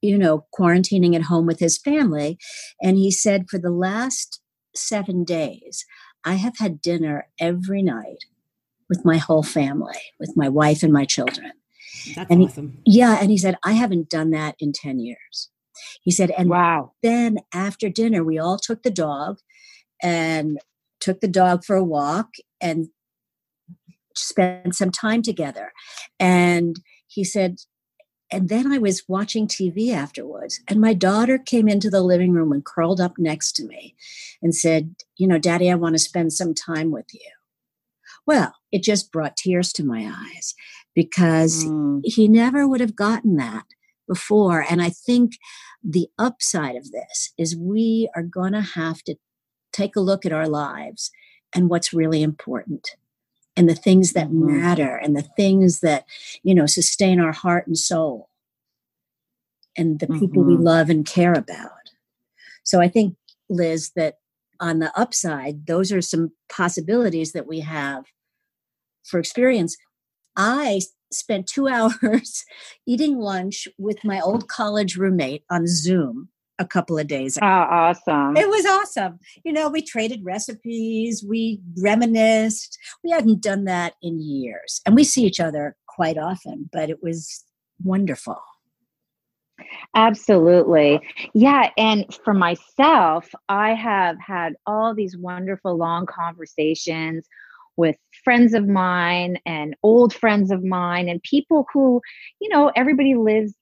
[0.00, 2.38] you know, quarantining at home with his family.
[2.82, 4.40] And he said, for the last
[4.74, 5.84] seven days,
[6.28, 8.26] I have had dinner every night
[8.90, 11.52] with my whole family, with my wife and my children.
[12.14, 12.78] That's and awesome.
[12.84, 15.48] He, yeah, and he said, I haven't done that in 10 years.
[16.02, 16.92] He said, and wow.
[17.02, 19.38] then after dinner, we all took the dog
[20.02, 20.58] and
[21.00, 22.28] took the dog for a walk
[22.60, 22.88] and
[24.14, 25.72] spent some time together.
[26.20, 27.56] And he said,
[28.30, 32.52] and then I was watching TV afterwards, and my daughter came into the living room
[32.52, 33.94] and curled up next to me
[34.42, 37.30] and said, You know, Daddy, I want to spend some time with you.
[38.26, 40.54] Well, it just brought tears to my eyes
[40.94, 42.00] because mm.
[42.04, 43.64] he never would have gotten that
[44.06, 44.64] before.
[44.68, 45.38] And I think
[45.82, 49.16] the upside of this is we are going to have to
[49.72, 51.10] take a look at our lives
[51.54, 52.96] and what's really important
[53.58, 54.60] and the things that mm-hmm.
[54.60, 56.04] matter and the things that
[56.44, 58.30] you know sustain our heart and soul
[59.76, 60.56] and the people mm-hmm.
[60.56, 61.90] we love and care about
[62.62, 63.16] so i think
[63.50, 64.18] liz that
[64.60, 68.04] on the upside those are some possibilities that we have
[69.04, 69.76] for experience
[70.36, 72.44] i spent two hours
[72.86, 77.38] eating lunch with my old college roommate on zoom a couple of days.
[77.40, 78.36] Oh, awesome.
[78.36, 79.18] It was awesome.
[79.44, 82.78] You know, we traded recipes, we reminisced.
[83.04, 84.80] We hadn't done that in years.
[84.84, 87.44] And we see each other quite often, but it was
[87.82, 88.40] wonderful.
[89.94, 91.00] Absolutely.
[91.34, 91.70] Yeah.
[91.76, 97.26] And for myself, I have had all these wonderful long conversations
[97.76, 102.00] with friends of mine and old friends of mine and people who,
[102.40, 103.54] you know, everybody lives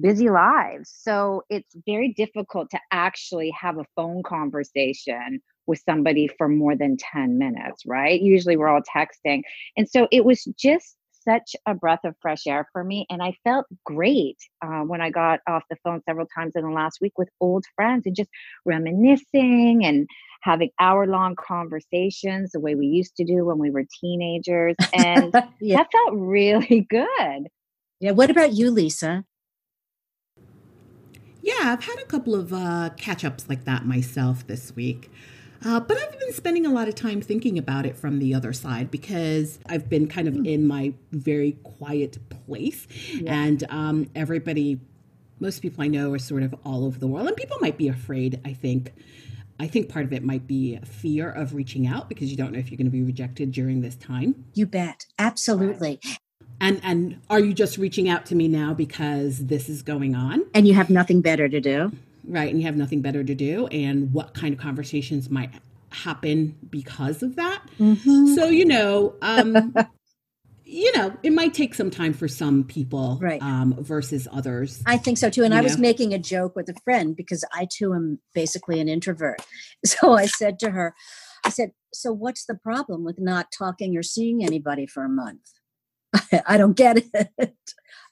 [0.00, 0.92] busy lives.
[0.96, 6.96] So it's very difficult to actually have a phone conversation with somebody for more than
[6.96, 8.20] 10 minutes, right?
[8.20, 9.42] Usually we're all texting.
[9.76, 13.04] And so it was just such a breath of fresh air for me.
[13.10, 16.70] And I felt great uh, when I got off the phone several times in the
[16.70, 18.30] last week with old friends and just
[18.64, 20.06] reminiscing and
[20.42, 24.76] having hour long conversations the way we used to do when we were teenagers.
[24.94, 25.78] And yeah.
[25.78, 27.48] that felt really good.
[27.98, 28.12] Yeah.
[28.12, 29.24] What about you, Lisa?
[31.46, 35.12] Yeah, I've had a couple of uh, catch ups like that myself this week.
[35.64, 38.52] Uh, but I've been spending a lot of time thinking about it from the other
[38.52, 40.44] side because I've been kind of hmm.
[40.44, 42.88] in my very quiet place.
[43.14, 43.32] Yeah.
[43.32, 44.80] And um, everybody,
[45.38, 47.28] most people I know are sort of all over the world.
[47.28, 48.92] And people might be afraid, I think.
[49.60, 52.58] I think part of it might be fear of reaching out because you don't know
[52.58, 54.46] if you're going to be rejected during this time.
[54.52, 55.06] You bet.
[55.16, 56.00] Absolutely
[56.60, 60.44] and and are you just reaching out to me now because this is going on?
[60.54, 61.92] And you have nothing better to do?
[62.24, 63.66] Right and you have nothing better to do.
[63.68, 65.50] And what kind of conversations might
[65.90, 67.62] happen because of that?
[67.78, 68.34] Mm-hmm.
[68.34, 69.74] so you know um
[70.64, 73.40] you know it might take some time for some people right.
[73.40, 75.44] um versus others i think so too.
[75.44, 75.64] And i know?
[75.64, 79.40] was making a joke with a friend because i too am basically an introvert.
[79.84, 80.94] So i said to her
[81.44, 85.52] i said so what's the problem with not talking or seeing anybody for a month
[86.46, 87.54] I don't get it.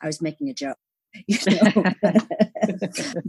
[0.01, 0.79] I was making a joke.
[1.27, 1.85] You know?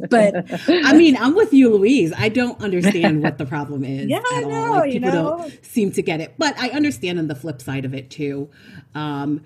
[0.10, 0.36] but
[0.68, 2.12] I mean, I'm with you, Louise.
[2.18, 4.08] I don't understand what the problem is.
[4.08, 4.72] Yeah, I know.
[4.72, 5.38] Like, people you know?
[5.38, 8.50] don't seem to get it, but I understand on the flip side of it too.
[8.96, 9.46] Um,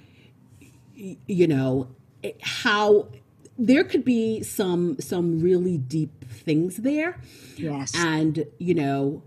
[0.96, 1.90] you know
[2.42, 3.08] how
[3.58, 7.20] there could be some some really deep things there.
[7.58, 9.22] Yes, and you know,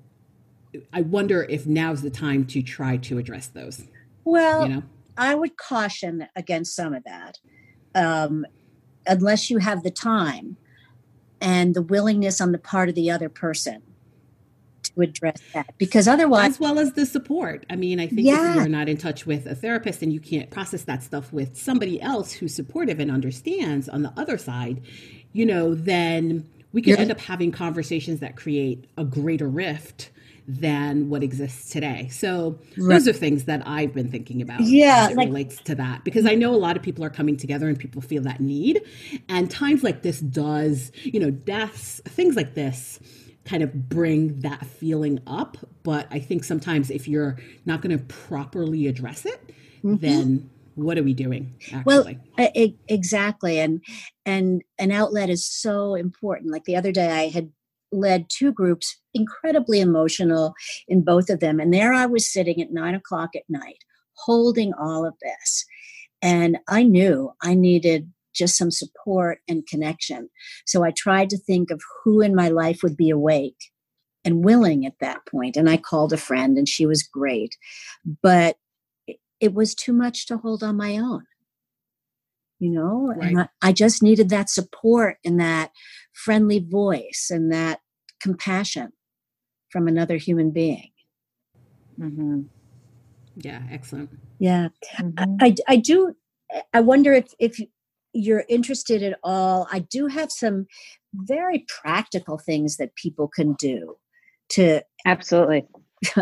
[0.93, 3.85] I wonder if now's the time to try to address those.
[4.25, 4.83] Well, you know
[5.17, 7.39] I would caution against some of that,
[7.95, 8.47] um,
[9.07, 10.57] unless you have the time
[11.41, 13.83] and the willingness on the part of the other person
[14.83, 15.75] to address that.
[15.79, 17.67] Because otherwise, as well as the support.
[17.69, 18.51] I mean, I think yeah.
[18.51, 21.57] if you're not in touch with a therapist and you can't process that stuff with
[21.57, 24.83] somebody else who's supportive and understands on the other side,
[25.33, 27.01] you know, then we could yeah.
[27.01, 30.11] end up having conversations that create a greater rift
[30.47, 32.09] than what exists today.
[32.11, 32.95] So right.
[32.95, 34.63] those are things that I've been thinking about.
[34.63, 37.37] Yeah, it like, relates to that because I know a lot of people are coming
[37.37, 38.83] together and people feel that need,
[39.29, 42.99] and times like this does, you know, deaths, things like this
[43.45, 45.57] kind of bring that feeling up.
[45.83, 49.41] But I think sometimes if you're not going to properly address it,
[49.83, 49.97] mm-hmm.
[49.97, 51.83] then what are we doing actually?
[51.85, 52.07] well
[52.39, 53.83] I, exactly and
[54.25, 57.53] and an outlet is so important like the other day i had
[57.93, 60.55] led two groups incredibly emotional
[60.89, 63.85] in both of them and there i was sitting at nine o'clock at night
[64.15, 65.65] holding all of this
[66.23, 70.29] and i knew i needed just some support and connection.
[70.67, 73.71] So I tried to think of who in my life would be awake
[74.25, 75.57] and willing at that point.
[75.57, 77.57] And I called a friend and she was great.
[78.23, 78.57] But
[79.41, 81.25] it was too much to hold on my own.
[82.59, 83.29] You know, right.
[83.29, 85.73] and I, I just needed that support and that
[86.13, 87.81] friendly voice and that
[88.23, 88.93] compassion
[89.71, 90.91] from another human being.
[91.99, 92.43] Mm-hmm.
[93.37, 94.11] Yeah, excellent.
[94.39, 94.69] Yeah,
[94.99, 95.37] mm-hmm.
[95.41, 96.15] I, I do.
[96.75, 97.59] I wonder if if
[98.13, 100.67] you're interested at all, I do have some
[101.15, 103.97] very practical things that people can do
[104.51, 105.67] to absolutely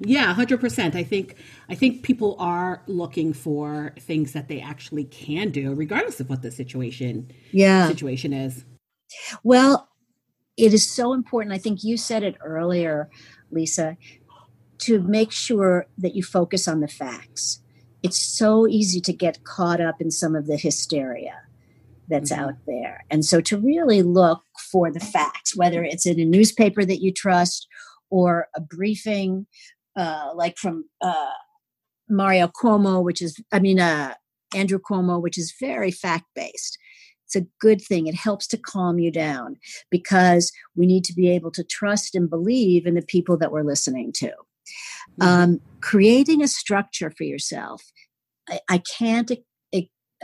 [0.00, 1.36] yeah 100% i think
[1.70, 6.42] i think people are looking for things that they actually can do regardless of what
[6.42, 8.64] the situation yeah situation is
[9.42, 9.88] well
[10.56, 13.08] it is so important i think you said it earlier
[13.50, 13.96] lisa
[14.78, 17.60] to make sure that you focus on the facts
[18.02, 21.40] it's so easy to get caught up in some of the hysteria
[22.08, 22.44] that's mm-hmm.
[22.44, 23.04] out there.
[23.10, 27.12] And so to really look for the facts, whether it's in a newspaper that you
[27.12, 27.66] trust
[28.10, 29.46] or a briefing
[29.96, 31.30] uh, like from uh,
[32.08, 34.14] Mario Cuomo, which is, I mean, uh,
[34.54, 36.78] Andrew Cuomo, which is very fact based.
[37.26, 38.06] It's a good thing.
[38.06, 39.56] It helps to calm you down
[39.90, 43.62] because we need to be able to trust and believe in the people that we're
[43.62, 44.28] listening to.
[44.28, 45.22] Mm-hmm.
[45.22, 47.82] Um, creating a structure for yourself,
[48.48, 49.30] I, I can't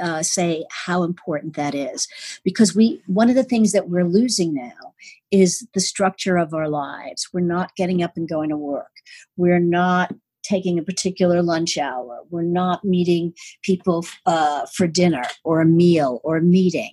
[0.00, 2.08] uh, say how important that is
[2.44, 4.94] because we one of the things that we're losing now
[5.30, 8.90] is the structure of our lives we're not getting up and going to work
[9.36, 12.20] we're not taking a particular lunch hour.
[12.30, 16.92] We're not meeting people uh, for dinner or a meal or a meeting.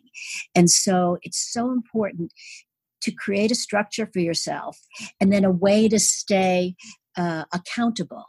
[0.55, 2.33] And so it's so important
[3.01, 4.79] to create a structure for yourself
[5.19, 6.75] and then a way to stay
[7.17, 8.25] uh, accountable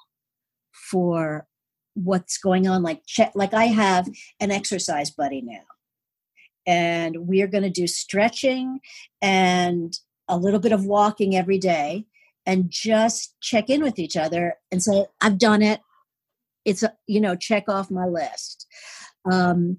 [0.73, 1.47] for
[1.95, 2.83] what's going on.
[2.83, 4.09] Like check like i have
[4.39, 5.62] an exercise buddy now
[6.66, 8.81] and we're going to do stretching
[9.21, 9.99] and
[10.29, 12.07] a little bit of walking every day
[12.47, 15.80] and just check in with each other and say i've done it
[16.64, 18.66] it's a you know check off my list
[19.30, 19.76] um,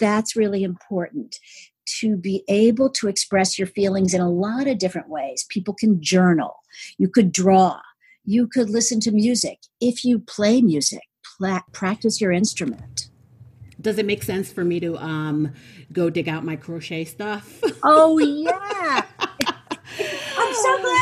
[0.00, 1.38] that's really important
[1.86, 6.02] to be able to express your feelings in a lot of different ways people can
[6.02, 6.56] journal
[6.98, 7.80] you could draw
[8.24, 11.02] you could listen to music if you play music
[11.72, 13.08] practice your instrument.
[13.80, 15.52] Does it make sense for me to um,
[15.92, 17.60] go dig out my crochet stuff?
[17.82, 19.04] Oh, yeah.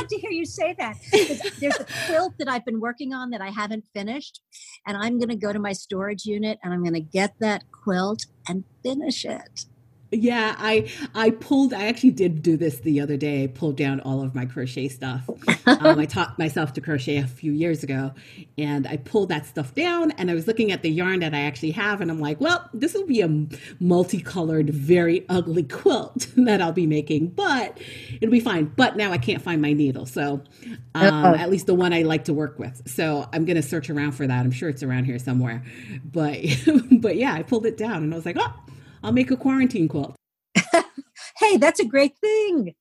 [0.09, 0.97] I'm so glad to hear you say that.
[1.61, 4.41] There's a quilt that I've been working on that I haven't finished,
[4.87, 7.65] and I'm going to go to my storage unit and I'm going to get that
[7.71, 9.67] quilt and finish it.
[10.11, 11.75] Yeah, I I pulled.
[11.75, 13.45] I actually did do this the other day.
[13.45, 15.29] I pulled down all of my crochet stuff.
[15.67, 18.13] um, I taught myself to crochet a few years ago,
[18.57, 20.13] and I pulled that stuff down.
[20.13, 22.71] And I was looking at the yarn that I actually have, and I'm like, well,
[22.73, 23.29] this will be a
[23.81, 27.79] multicolored, very ugly quilt that I'll be making, but
[28.23, 28.73] it'll be fine.
[28.77, 30.43] But now I can't find my needle, so
[30.95, 32.89] um, at least the one I like to work with.
[32.89, 34.41] So I'm gonna search around for that.
[34.41, 35.63] I'm sure it's around here somewhere.
[36.03, 36.39] But
[36.93, 38.55] but yeah, I pulled it down, and I was like, oh
[39.03, 40.17] I'll make a quarantine quilt.
[41.37, 42.75] hey, that's a great thing.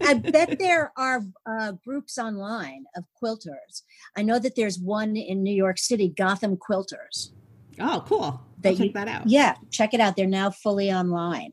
[0.00, 3.82] I bet there are uh, groups online of quilters.
[4.16, 7.30] I know that there's one in New York City, Gotham Quilters.
[7.80, 8.40] Oh, cool.
[8.60, 9.28] That check that out.
[9.28, 10.16] Yeah, check it out.
[10.16, 11.52] They're now fully online.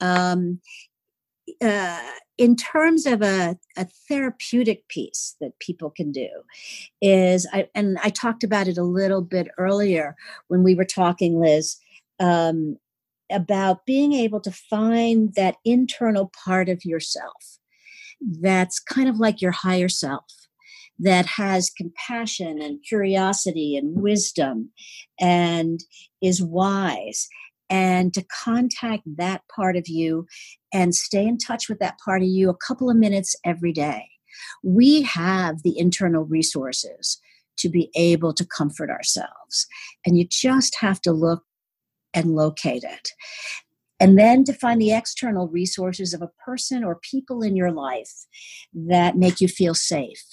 [0.00, 0.60] Um,
[1.60, 2.00] uh,
[2.36, 6.28] in terms of a, a, therapeutic piece that people can do
[7.00, 10.16] is I, and i talked about it a little bit earlier
[10.48, 11.76] when we were talking liz
[12.18, 12.76] um,
[13.30, 17.58] about being able to find that internal part of yourself
[18.40, 20.24] that's kind of like your higher self
[20.98, 24.70] that has compassion and curiosity and wisdom
[25.20, 25.80] and
[26.22, 27.28] is wise
[27.68, 30.26] and to contact that part of you
[30.72, 34.04] and stay in touch with that part of you a couple of minutes every day.
[34.62, 37.20] We have the internal resources
[37.56, 39.66] to be able to comfort ourselves.
[40.04, 41.42] And you just have to look
[42.14, 43.10] and locate it.
[44.00, 48.26] And then to find the external resources of a person or people in your life
[48.72, 50.24] that make you feel safe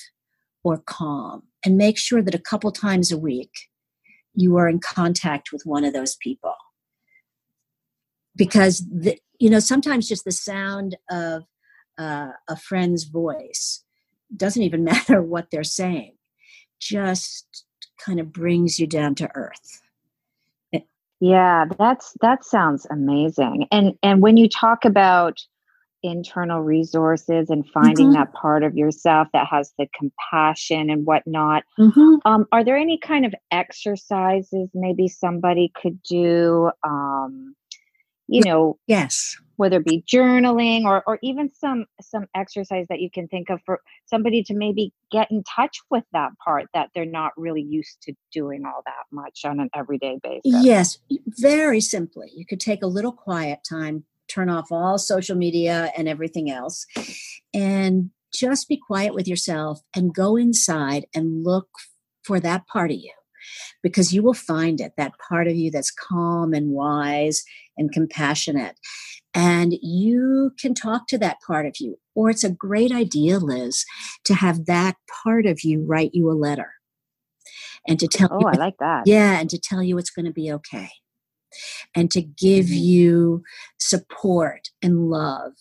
[0.64, 1.44] or calm.
[1.64, 3.52] And make sure that a couple times a week
[4.34, 6.56] you are in contact with one of those people.
[8.36, 11.44] Because, the, you know, sometimes just the sound of
[12.00, 13.84] uh, a friend's voice
[14.36, 16.16] doesn't even matter what they're saying
[16.80, 17.66] just
[18.04, 19.81] kind of brings you down to earth
[21.22, 25.38] yeah that's that sounds amazing and and when you talk about
[26.04, 28.14] internal resources and finding mm-hmm.
[28.14, 31.64] that part of yourself that has the compassion and whatnot.
[31.80, 32.16] Mm-hmm.
[32.26, 36.72] Um, are there any kind of exercises maybe somebody could do?
[36.84, 37.56] Um,
[38.28, 43.12] you know, yes, whether it be journaling or or even some some exercise that you
[43.12, 47.06] can think of for somebody to maybe get in touch with that part that they're
[47.06, 50.42] not really used to doing all that much on an everyday basis.
[50.44, 50.98] Yes,
[51.28, 56.08] very simply, you could take a little quiet time turn off all social media and
[56.08, 56.88] everything else
[57.54, 61.68] and just be quiet with yourself and go inside and look
[62.24, 63.12] for that part of you
[63.84, 67.44] because you will find it that part of you that's calm and wise
[67.78, 68.76] and compassionate
[69.34, 73.86] and you can talk to that part of you or it's a great idea liz
[74.24, 76.74] to have that part of you write you a letter
[77.88, 80.26] and to tell oh you, i like that yeah and to tell you it's going
[80.26, 80.90] to be okay
[81.96, 82.84] and to give mm-hmm.
[82.84, 83.44] you
[83.78, 85.54] support and love.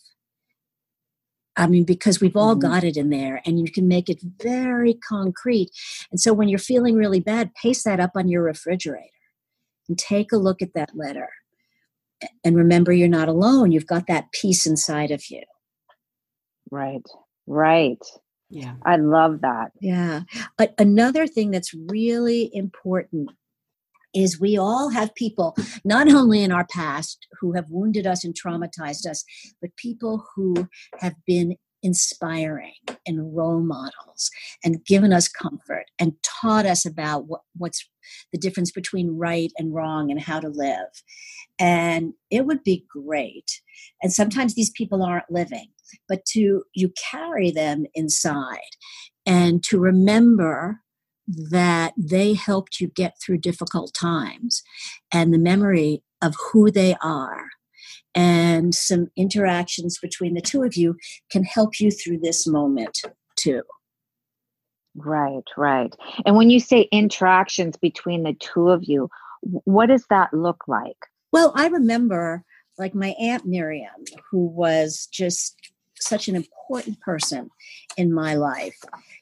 [1.57, 2.69] I mean, because we've all mm-hmm.
[2.69, 5.71] got it in there and you can make it very concrete.
[6.11, 9.05] And so when you're feeling really bad, paste that up on your refrigerator
[9.89, 11.29] and take a look at that letter.
[12.45, 13.73] And remember, you're not alone.
[13.73, 15.43] You've got that peace inside of you.
[16.71, 17.03] Right,
[17.47, 17.99] right.
[18.51, 18.75] Yeah.
[18.85, 19.73] I love that.
[19.81, 20.23] Yeah.
[20.59, 23.31] But another thing that's really important
[24.13, 28.35] is we all have people, not only in our past, who have wounded us and
[28.35, 29.25] traumatized us,
[29.61, 30.69] but people who
[30.99, 32.75] have been inspiring
[33.07, 34.31] and role models
[34.65, 37.89] and given us comfort and taught us about what, what's
[38.33, 41.03] the difference between right and wrong and how to live.
[41.59, 43.61] And it would be great.
[44.03, 45.69] And sometimes these people aren't living,
[46.09, 48.59] but to you carry them inside
[49.27, 50.81] and to remember
[51.29, 54.63] that they helped you get through difficult times
[55.13, 57.47] and the memory of who they are
[58.15, 60.97] and some interactions between the two of you
[61.31, 62.99] can help you through this moment
[63.37, 63.63] too.
[64.97, 65.95] Right, right.
[66.27, 69.09] And when you say interactions between the two of you,
[69.41, 70.97] what does that look like?
[71.33, 72.43] Well, I remember
[72.77, 75.55] like my Aunt Miriam, who was just
[76.01, 77.51] such an important person
[77.97, 78.79] in my life.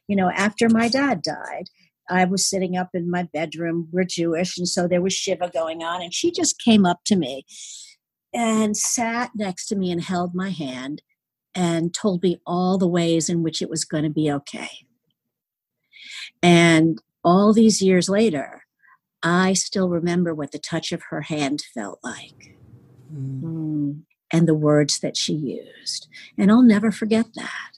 [0.07, 1.69] You know, after my dad died,
[2.09, 3.89] I was sitting up in my bedroom.
[3.93, 6.01] We're Jewish, and so there was Shiva going on.
[6.01, 7.45] And she just came up to me
[8.39, 11.03] and sat next to me and held my hand
[11.57, 14.69] and told me all the ways in which it was going to be okay.
[16.41, 18.63] And all these years later,
[19.25, 22.55] I still remember what the touch of her hand felt like
[23.13, 24.03] mm.
[24.33, 26.07] and the words that she used.
[26.39, 27.73] And I'll never forget that.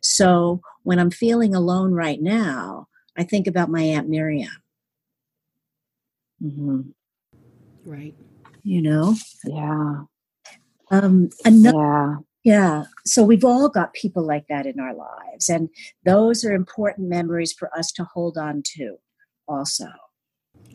[0.00, 2.88] So when I'm feeling alone right now,
[3.18, 4.62] I think about my Aunt Miriam.
[6.42, 6.80] Mm-hmm.
[7.84, 8.14] Right.
[8.66, 9.14] You know?
[9.44, 10.02] Yeah.
[10.90, 12.16] Um, another, yeah.
[12.46, 12.84] Yeah.
[13.04, 15.48] So we've all got people like that in our lives.
[15.48, 15.68] And
[16.04, 18.96] those are important memories for us to hold on to
[19.48, 19.86] also.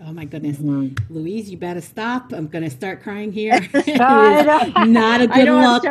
[0.05, 0.57] Oh my goodness.
[0.57, 1.13] Mm-hmm.
[1.13, 2.31] Louise, you better stop.
[2.31, 3.59] I'm going to start crying here.
[3.87, 5.83] not a good look.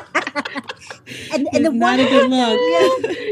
[1.32, 2.60] and, and the not one, a good look.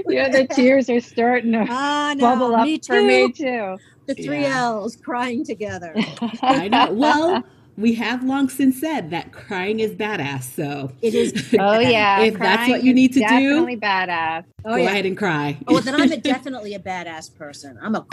[0.09, 3.79] yeah, the tears are starting to oh, no, bubble up me for me too.
[4.07, 4.65] The three yeah.
[4.65, 5.95] L's crying together.
[6.43, 6.93] I know.
[6.93, 7.43] Well,
[7.77, 10.45] we have long since said that crying is badass.
[10.55, 11.55] So it is.
[11.59, 14.45] oh yeah, if that's what you need to definitely do, definitely badass.
[14.67, 14.91] Oh, go yeah.
[14.91, 15.59] ahead and cry.
[15.67, 17.79] Oh, then I'm a, definitely a badass person.
[17.81, 18.07] I'm a.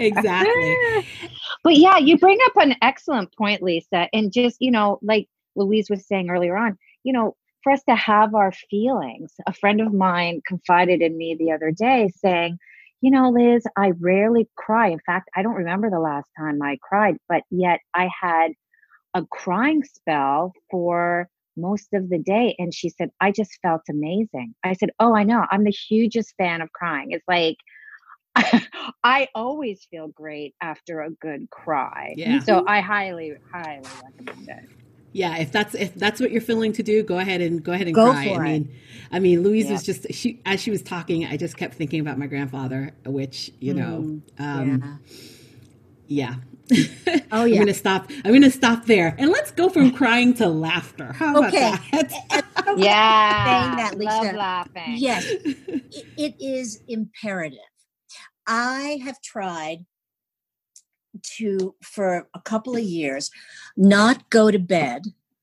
[0.00, 0.76] exactly.
[1.64, 5.90] But yeah, you bring up an excellent point, Lisa, and just you know, like Louise
[5.90, 9.32] was saying earlier on, you know, for us to have our feelings.
[9.46, 12.58] A friend of mine confided in me the other day, saying
[13.04, 14.88] you know, Liz, I rarely cry.
[14.88, 18.52] In fact, I don't remember the last time I cried, but yet I had
[19.12, 22.56] a crying spell for most of the day.
[22.58, 24.54] And she said, I just felt amazing.
[24.64, 25.44] I said, Oh, I know.
[25.50, 27.08] I'm the hugest fan of crying.
[27.10, 27.56] It's like,
[29.04, 32.14] I always feel great after a good cry.
[32.16, 32.40] Yeah.
[32.40, 34.68] So I highly, highly recommend it
[35.14, 37.86] yeah if that's if that's what you're feeling to do go ahead and go ahead
[37.86, 38.74] and go cry i mean
[39.12, 39.72] i mean louise yeah.
[39.72, 43.50] was just she as she was talking i just kept thinking about my grandfather which
[43.60, 45.00] you know mm, um
[46.08, 46.34] yeah,
[46.68, 46.76] yeah.
[47.30, 50.48] oh yeah i'm gonna stop i'm gonna stop there and let's go from crying to
[50.48, 52.44] laughter How okay about that?
[52.76, 57.60] yeah saying that lisa Love laughing yes it, it is imperative
[58.46, 59.84] i have tried
[61.22, 63.30] to for a couple of years
[63.76, 65.02] not go to bed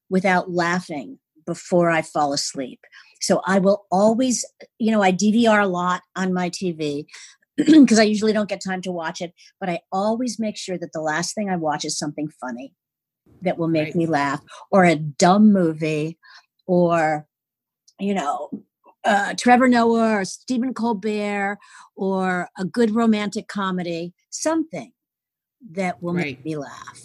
[0.10, 2.80] without laughing before I fall asleep.
[3.22, 4.46] So I will always,
[4.80, 7.06] you know, I DVR a lot on my TV
[7.58, 10.94] because I usually don't get time to watch it, but I always make sure that
[10.94, 12.74] the last thing I watch is something funny
[13.42, 13.96] that will make right.
[13.96, 14.42] me laugh
[14.72, 16.18] or a dumb movie
[16.68, 17.28] or
[18.00, 18.50] you know
[19.04, 21.58] uh, Trevor Noah or Stephen Colbert
[21.96, 24.92] or a good romantic comedy, something
[25.72, 26.26] that will right.
[26.26, 27.02] make me laugh.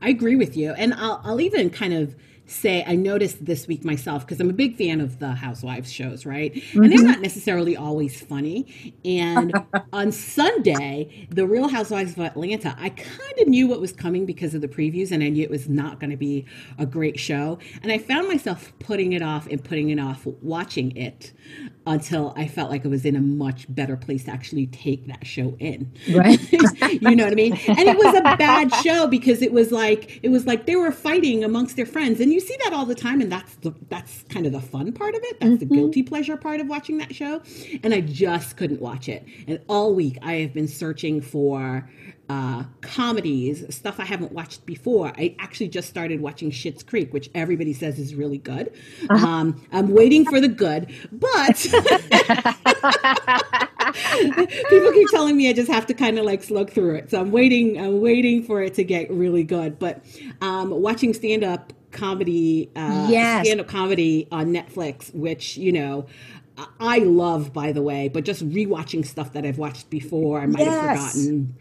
[0.00, 0.72] I agree with you.
[0.72, 2.14] And I'll, I'll even kind of
[2.46, 6.26] say I noticed this week myself because I'm a big fan of the Housewives shows,
[6.26, 6.54] right?
[6.54, 6.82] Mm-hmm.
[6.82, 7.08] And they're mm-hmm.
[7.08, 8.94] not necessarily always funny.
[9.04, 9.52] And
[9.92, 14.54] on Sunday, the Real Housewives of Atlanta, I kind of knew what was coming because
[14.54, 16.44] of the previews, and I knew it was not going to be
[16.78, 17.58] a great show.
[17.82, 21.32] And I found myself putting it off and putting it off watching it
[21.86, 25.26] until I felt like I was in a much better place to actually take that
[25.26, 25.92] show in.
[26.14, 26.40] Right.
[26.52, 27.58] you know what I mean?
[27.68, 30.92] And it was a bad show because it was like it was like they were
[30.92, 32.20] fighting amongst their friends.
[32.20, 34.92] And you see that all the time and that's the that's kind of the fun
[34.92, 35.40] part of it.
[35.40, 35.68] That's mm-hmm.
[35.68, 37.42] the guilty pleasure part of watching that show.
[37.82, 39.26] And I just couldn't watch it.
[39.46, 41.88] And all week I have been searching for
[42.28, 45.12] uh, comedies, stuff I haven't watched before.
[45.16, 48.72] I actually just started watching Schitt's Creek, which everybody says is really good.
[49.10, 49.26] Uh-huh.
[49.26, 51.56] Um, I'm waiting for the good, but
[54.68, 57.10] people keep telling me I just have to kind of like slug through it.
[57.10, 57.78] So I'm waiting.
[57.78, 59.78] I'm waiting for it to get really good.
[59.78, 60.04] But
[60.40, 63.46] um, watching stand up comedy, uh, yes.
[63.46, 66.06] stand up comedy on Netflix, which you know.
[66.78, 70.60] I love, by the way, but just rewatching stuff that I've watched before, I might
[70.60, 70.72] yes.
[70.72, 71.56] have forgotten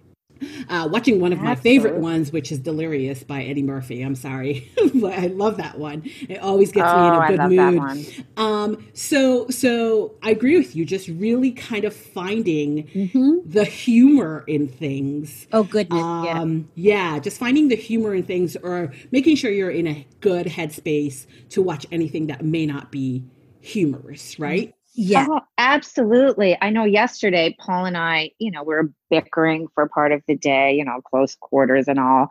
[0.70, 1.56] uh, watching one of Absolutely.
[1.56, 4.02] my favorite ones, which is Delirious by Eddie Murphy.
[4.02, 6.04] I'm sorry, but I love that one.
[6.30, 8.26] It always gets oh, me in a oh, good mood.
[8.38, 10.86] Um, so, so I agree with you.
[10.86, 13.50] Just really kind of finding mm-hmm.
[13.50, 15.48] the humor in things.
[15.52, 16.02] Oh, goodness.
[16.02, 17.14] Um, yeah.
[17.14, 21.26] yeah, just finding the humor in things, or making sure you're in a good headspace
[21.50, 23.24] to watch anything that may not be
[23.62, 24.76] humorous, right?
[24.96, 25.26] Yeah.
[25.30, 26.58] Oh, absolutely.
[26.62, 30.36] I know yesterday, Paul and I, you know, we were bickering for part of the
[30.36, 32.30] day, you know, close quarters and all.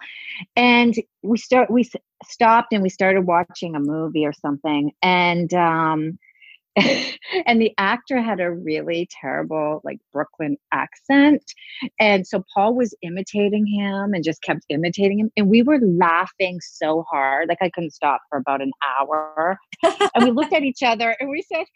[0.55, 1.91] And we start we
[2.25, 4.93] stopped and we started watching a movie or something.
[5.03, 6.19] And um
[7.47, 11.43] and the actor had a really terrible like brooklyn accent
[12.01, 16.59] and so paul was imitating him and just kept imitating him and we were laughing
[16.63, 20.83] so hard like i couldn't stop for about an hour and we looked at each
[20.83, 21.67] other and we said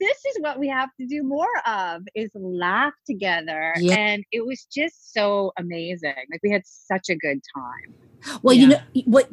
[0.00, 3.94] this is what we have to do more of is laugh together yeah.
[3.96, 8.62] and it was just so amazing like we had such a good time well yeah.
[8.62, 9.28] you know what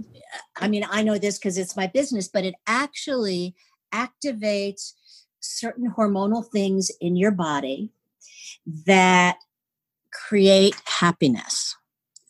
[0.58, 3.56] i mean i know this because it's my business but it actually
[3.94, 4.94] activates
[5.40, 7.92] certain hormonal things in your body
[8.86, 9.38] that
[10.12, 11.76] create happiness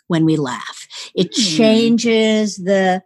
[0.08, 1.58] when we laugh it mm.
[1.58, 3.02] changes the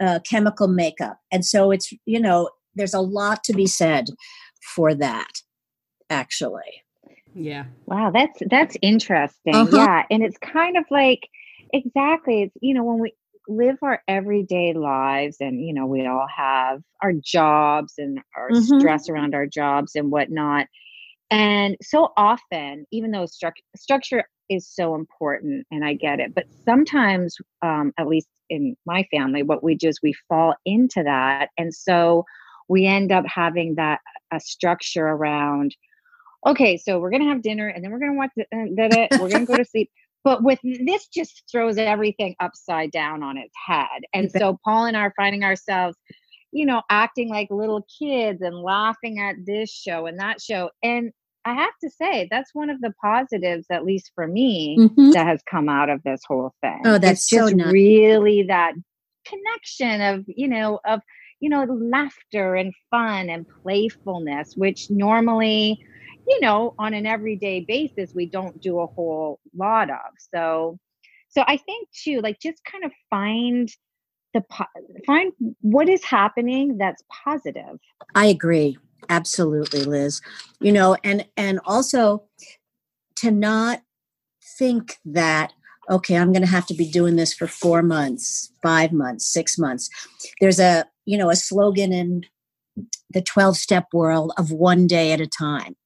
[0.00, 4.06] uh, chemical makeup and so it's you know there's a lot to be said
[4.74, 5.30] for that
[6.10, 6.82] actually.
[7.34, 7.64] Yeah.
[7.86, 9.54] Wow that's that's interesting.
[9.54, 9.76] Uh-huh.
[9.76, 11.28] yeah and it's kind of like
[11.72, 13.14] exactly it's you know when we
[13.46, 18.78] live our everyday lives and you know we all have our jobs and our mm-hmm.
[18.78, 20.66] stress around our jobs and whatnot.
[21.30, 26.44] And so often even though stru- structure is so important and i get it but
[26.66, 31.48] sometimes um, at least in my family what we do is we fall into that.
[31.58, 32.24] And so
[32.68, 34.00] we end up having that
[34.34, 35.74] a structure around
[36.46, 39.46] okay so we're gonna have dinner and then we're gonna watch the, uh, we're gonna
[39.46, 39.90] go to sleep
[40.24, 44.96] but with this just throws everything upside down on its head and so paul and
[44.96, 45.96] i are finding ourselves
[46.52, 51.12] you know acting like little kids and laughing at this show and that show and
[51.44, 55.10] i have to say that's one of the positives at least for me mm-hmm.
[55.10, 57.72] that has come out of this whole thing oh that's it's just so nice.
[57.72, 58.72] really that
[59.26, 61.00] connection of you know of
[61.44, 65.78] you know, laughter and fun and playfulness, which normally,
[66.26, 69.98] you know, on an everyday basis, we don't do a whole lot of.
[70.34, 70.78] So,
[71.28, 73.68] so I think too, like just kind of find
[74.32, 74.42] the
[75.06, 77.78] find what is happening that's positive.
[78.14, 78.78] I agree.
[79.10, 80.22] Absolutely, Liz.
[80.60, 82.24] You know, and and also
[83.16, 83.82] to not
[84.58, 85.52] think that
[85.90, 89.58] okay, I'm going to have to be doing this for 4 months, 5 months, 6
[89.58, 89.90] months.
[90.40, 92.24] There's a you know, a slogan in
[93.10, 95.76] the 12 step world of one day at a time.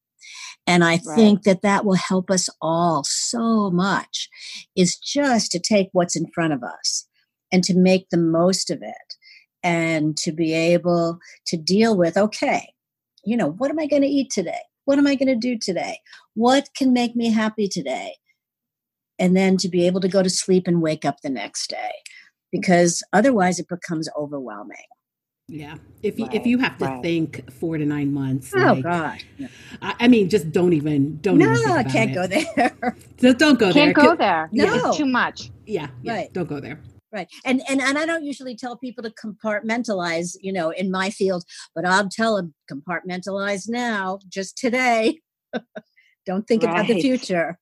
[0.67, 1.17] And I right.
[1.17, 4.29] think that that will help us all so much
[4.77, 7.07] is just to take what's in front of us
[7.51, 9.15] and to make the most of it
[9.63, 12.75] and to be able to deal with, okay,
[13.25, 14.61] you know, what am I going to eat today?
[14.85, 15.99] What am I going to do today?
[16.35, 18.15] What can make me happy today?
[19.19, 21.91] and then to be able to go to sleep and wake up the next day
[22.53, 24.77] because otherwise it becomes overwhelming.
[25.49, 25.77] Yeah.
[26.03, 27.03] If you, right, if you have to right.
[27.03, 28.53] think four to nine months.
[28.55, 29.19] Oh like, God.
[29.81, 32.15] I, I, mean, just don't even, don't no, even can't it.
[32.15, 32.97] go there.
[33.17, 33.95] Just don't go can't there.
[33.95, 34.49] Can't go there.
[34.53, 34.91] No.
[34.91, 35.51] It's too much.
[35.67, 36.13] Yeah, yeah.
[36.13, 36.33] Right.
[36.33, 36.81] Don't go there.
[37.11, 37.29] Right.
[37.47, 41.45] And, and and I don't usually tell people to compartmentalize, you know, in my field,
[41.75, 45.21] but I'll tell them compartmentalize now, just today.
[46.27, 46.73] don't think right.
[46.73, 47.59] about the future.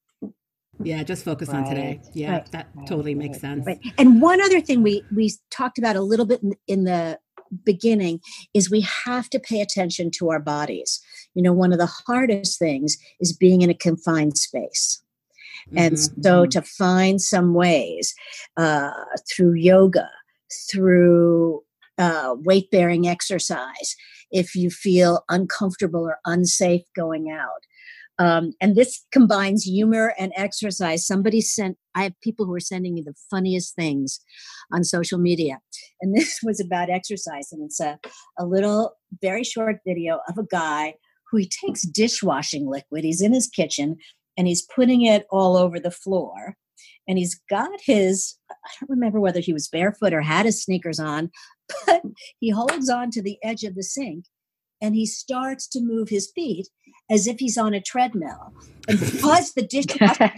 [0.82, 1.58] Yeah, just focus right.
[1.58, 2.00] on today.
[2.12, 2.52] Yeah, right.
[2.52, 3.64] that totally makes sense.
[3.64, 3.78] Right.
[3.96, 7.18] And one other thing we we talked about a little bit in, in the
[7.64, 8.20] beginning
[8.54, 11.00] is we have to pay attention to our bodies.
[11.34, 15.02] You know, one of the hardest things is being in a confined space.
[15.74, 16.22] And mm-hmm.
[16.22, 16.50] so mm-hmm.
[16.50, 18.14] to find some ways
[18.56, 18.92] uh,
[19.28, 20.08] through yoga,
[20.70, 21.62] through
[21.98, 23.96] uh, weight bearing exercise,
[24.30, 27.64] if you feel uncomfortable or unsafe going out.
[28.18, 31.06] Um, and this combines humor and exercise.
[31.06, 34.20] Somebody sent, I have people who are sending me the funniest things
[34.72, 35.60] on social media.
[36.00, 37.48] And this was about exercise.
[37.52, 37.98] And it's a,
[38.38, 38.92] a little,
[39.22, 40.94] very short video of a guy
[41.30, 43.04] who he takes dishwashing liquid.
[43.04, 43.96] He's in his kitchen
[44.36, 46.56] and he's putting it all over the floor.
[47.08, 50.98] And he's got his, I don't remember whether he was barefoot or had his sneakers
[50.98, 51.30] on,
[51.86, 52.02] but
[52.40, 54.24] he holds on to the edge of the sink
[54.80, 56.68] and he starts to move his feet
[57.10, 58.52] as if he's on a treadmill.
[58.88, 60.32] And because the dishwasher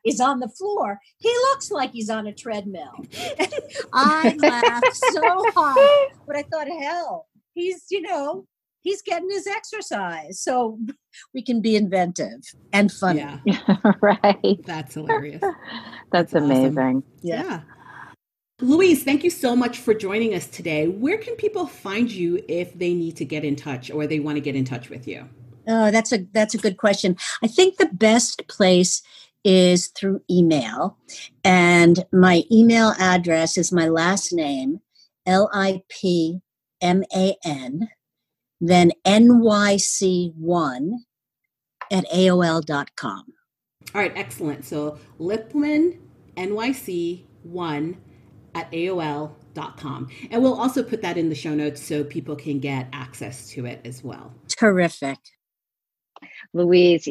[0.04, 2.92] is on the floor, he looks like he's on a treadmill.
[3.92, 8.46] I laughed so hard, but I thought, hell, he's, you know,
[8.82, 10.40] he's getting his exercise.
[10.40, 10.78] So
[11.34, 12.40] we can be inventive
[12.72, 13.26] and funny.
[13.44, 13.76] Yeah.
[14.00, 14.60] right.
[14.64, 15.40] That's hilarious.
[15.40, 15.56] That's,
[16.12, 16.78] That's amazing.
[16.78, 17.04] Awesome.
[17.22, 17.42] Yeah.
[17.42, 17.60] yeah.
[18.60, 20.88] Louise, thank you so much for joining us today.
[20.88, 24.36] Where can people find you if they need to get in touch or they want
[24.36, 25.28] to get in touch with you?
[25.68, 27.16] Oh, that's a that's a good question.
[27.42, 29.02] I think the best place
[29.44, 30.96] is through email.
[31.44, 34.80] And my email address is my last name,
[35.26, 36.40] L I P
[36.80, 37.90] M A N,
[38.60, 40.92] then NYC1
[41.92, 43.24] at AOL.com.
[43.94, 44.64] All right, excellent.
[44.64, 45.98] So Lipman
[46.36, 47.96] NYC1
[48.56, 50.08] at AOL.com.
[50.30, 53.66] And we'll also put that in the show notes so people can get access to
[53.66, 54.32] it as well.
[54.48, 55.18] Terrific.
[56.54, 57.06] Louise,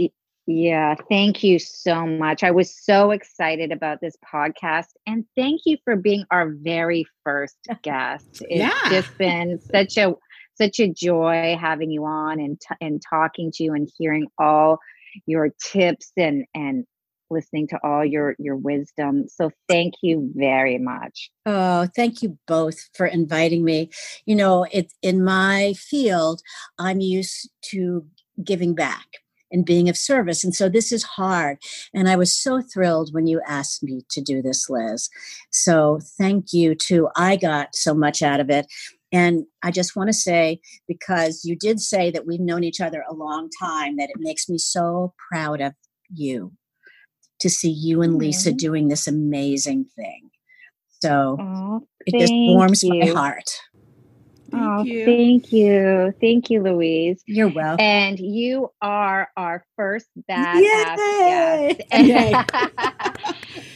[0.48, 2.44] yeah, thank you so much.
[2.44, 7.58] I was so excited about this podcast and thank you for being our very first
[7.84, 8.44] guest.
[8.50, 8.90] It's yeah.
[8.90, 10.16] just been such a
[10.56, 14.80] such a joy having you on and t- and talking to you and hearing all
[15.26, 16.86] your tips and and
[17.30, 19.28] listening to all your your wisdom.
[19.28, 21.30] So thank you very much.
[21.46, 23.90] Oh thank you both for inviting me.
[24.26, 26.42] You know it's in my field
[26.80, 28.06] i'm used to
[28.44, 29.06] giving back
[29.52, 31.58] and being of service and so this is hard
[31.94, 35.10] and i was so thrilled when you asked me to do this liz.
[35.52, 37.10] So thank you too.
[37.16, 38.68] I got so much out of it
[39.12, 40.60] and I just want to say,
[40.90, 44.50] because you did say that we've known each other a long time, that it makes
[44.50, 45.74] me so proud of
[46.14, 46.52] you
[47.40, 48.58] to see you and Lisa mm-hmm.
[48.58, 50.30] doing this amazing thing.
[51.02, 53.00] So oh, it just warms you.
[53.00, 53.50] my heart.
[54.52, 55.06] Thank oh, you.
[55.06, 56.14] thank you.
[56.22, 57.22] Thank you, Louise.
[57.26, 57.84] You're welcome.
[57.84, 63.36] And you are our first badass guest.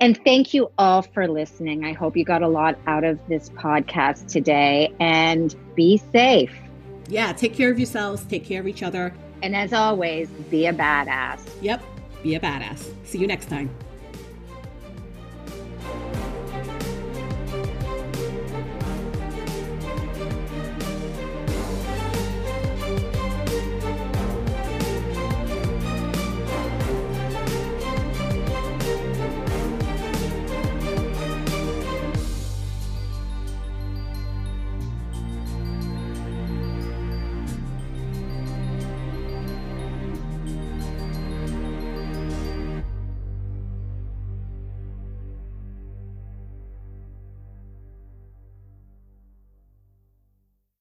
[0.00, 1.84] And thank you all for listening.
[1.84, 6.54] I hope you got a lot out of this podcast today and be safe.
[7.08, 9.12] Yeah, take care of yourselves, take care of each other.
[9.42, 11.40] And as always, be a badass.
[11.60, 11.82] Yep,
[12.22, 12.92] be a badass.
[13.04, 13.70] See you next time.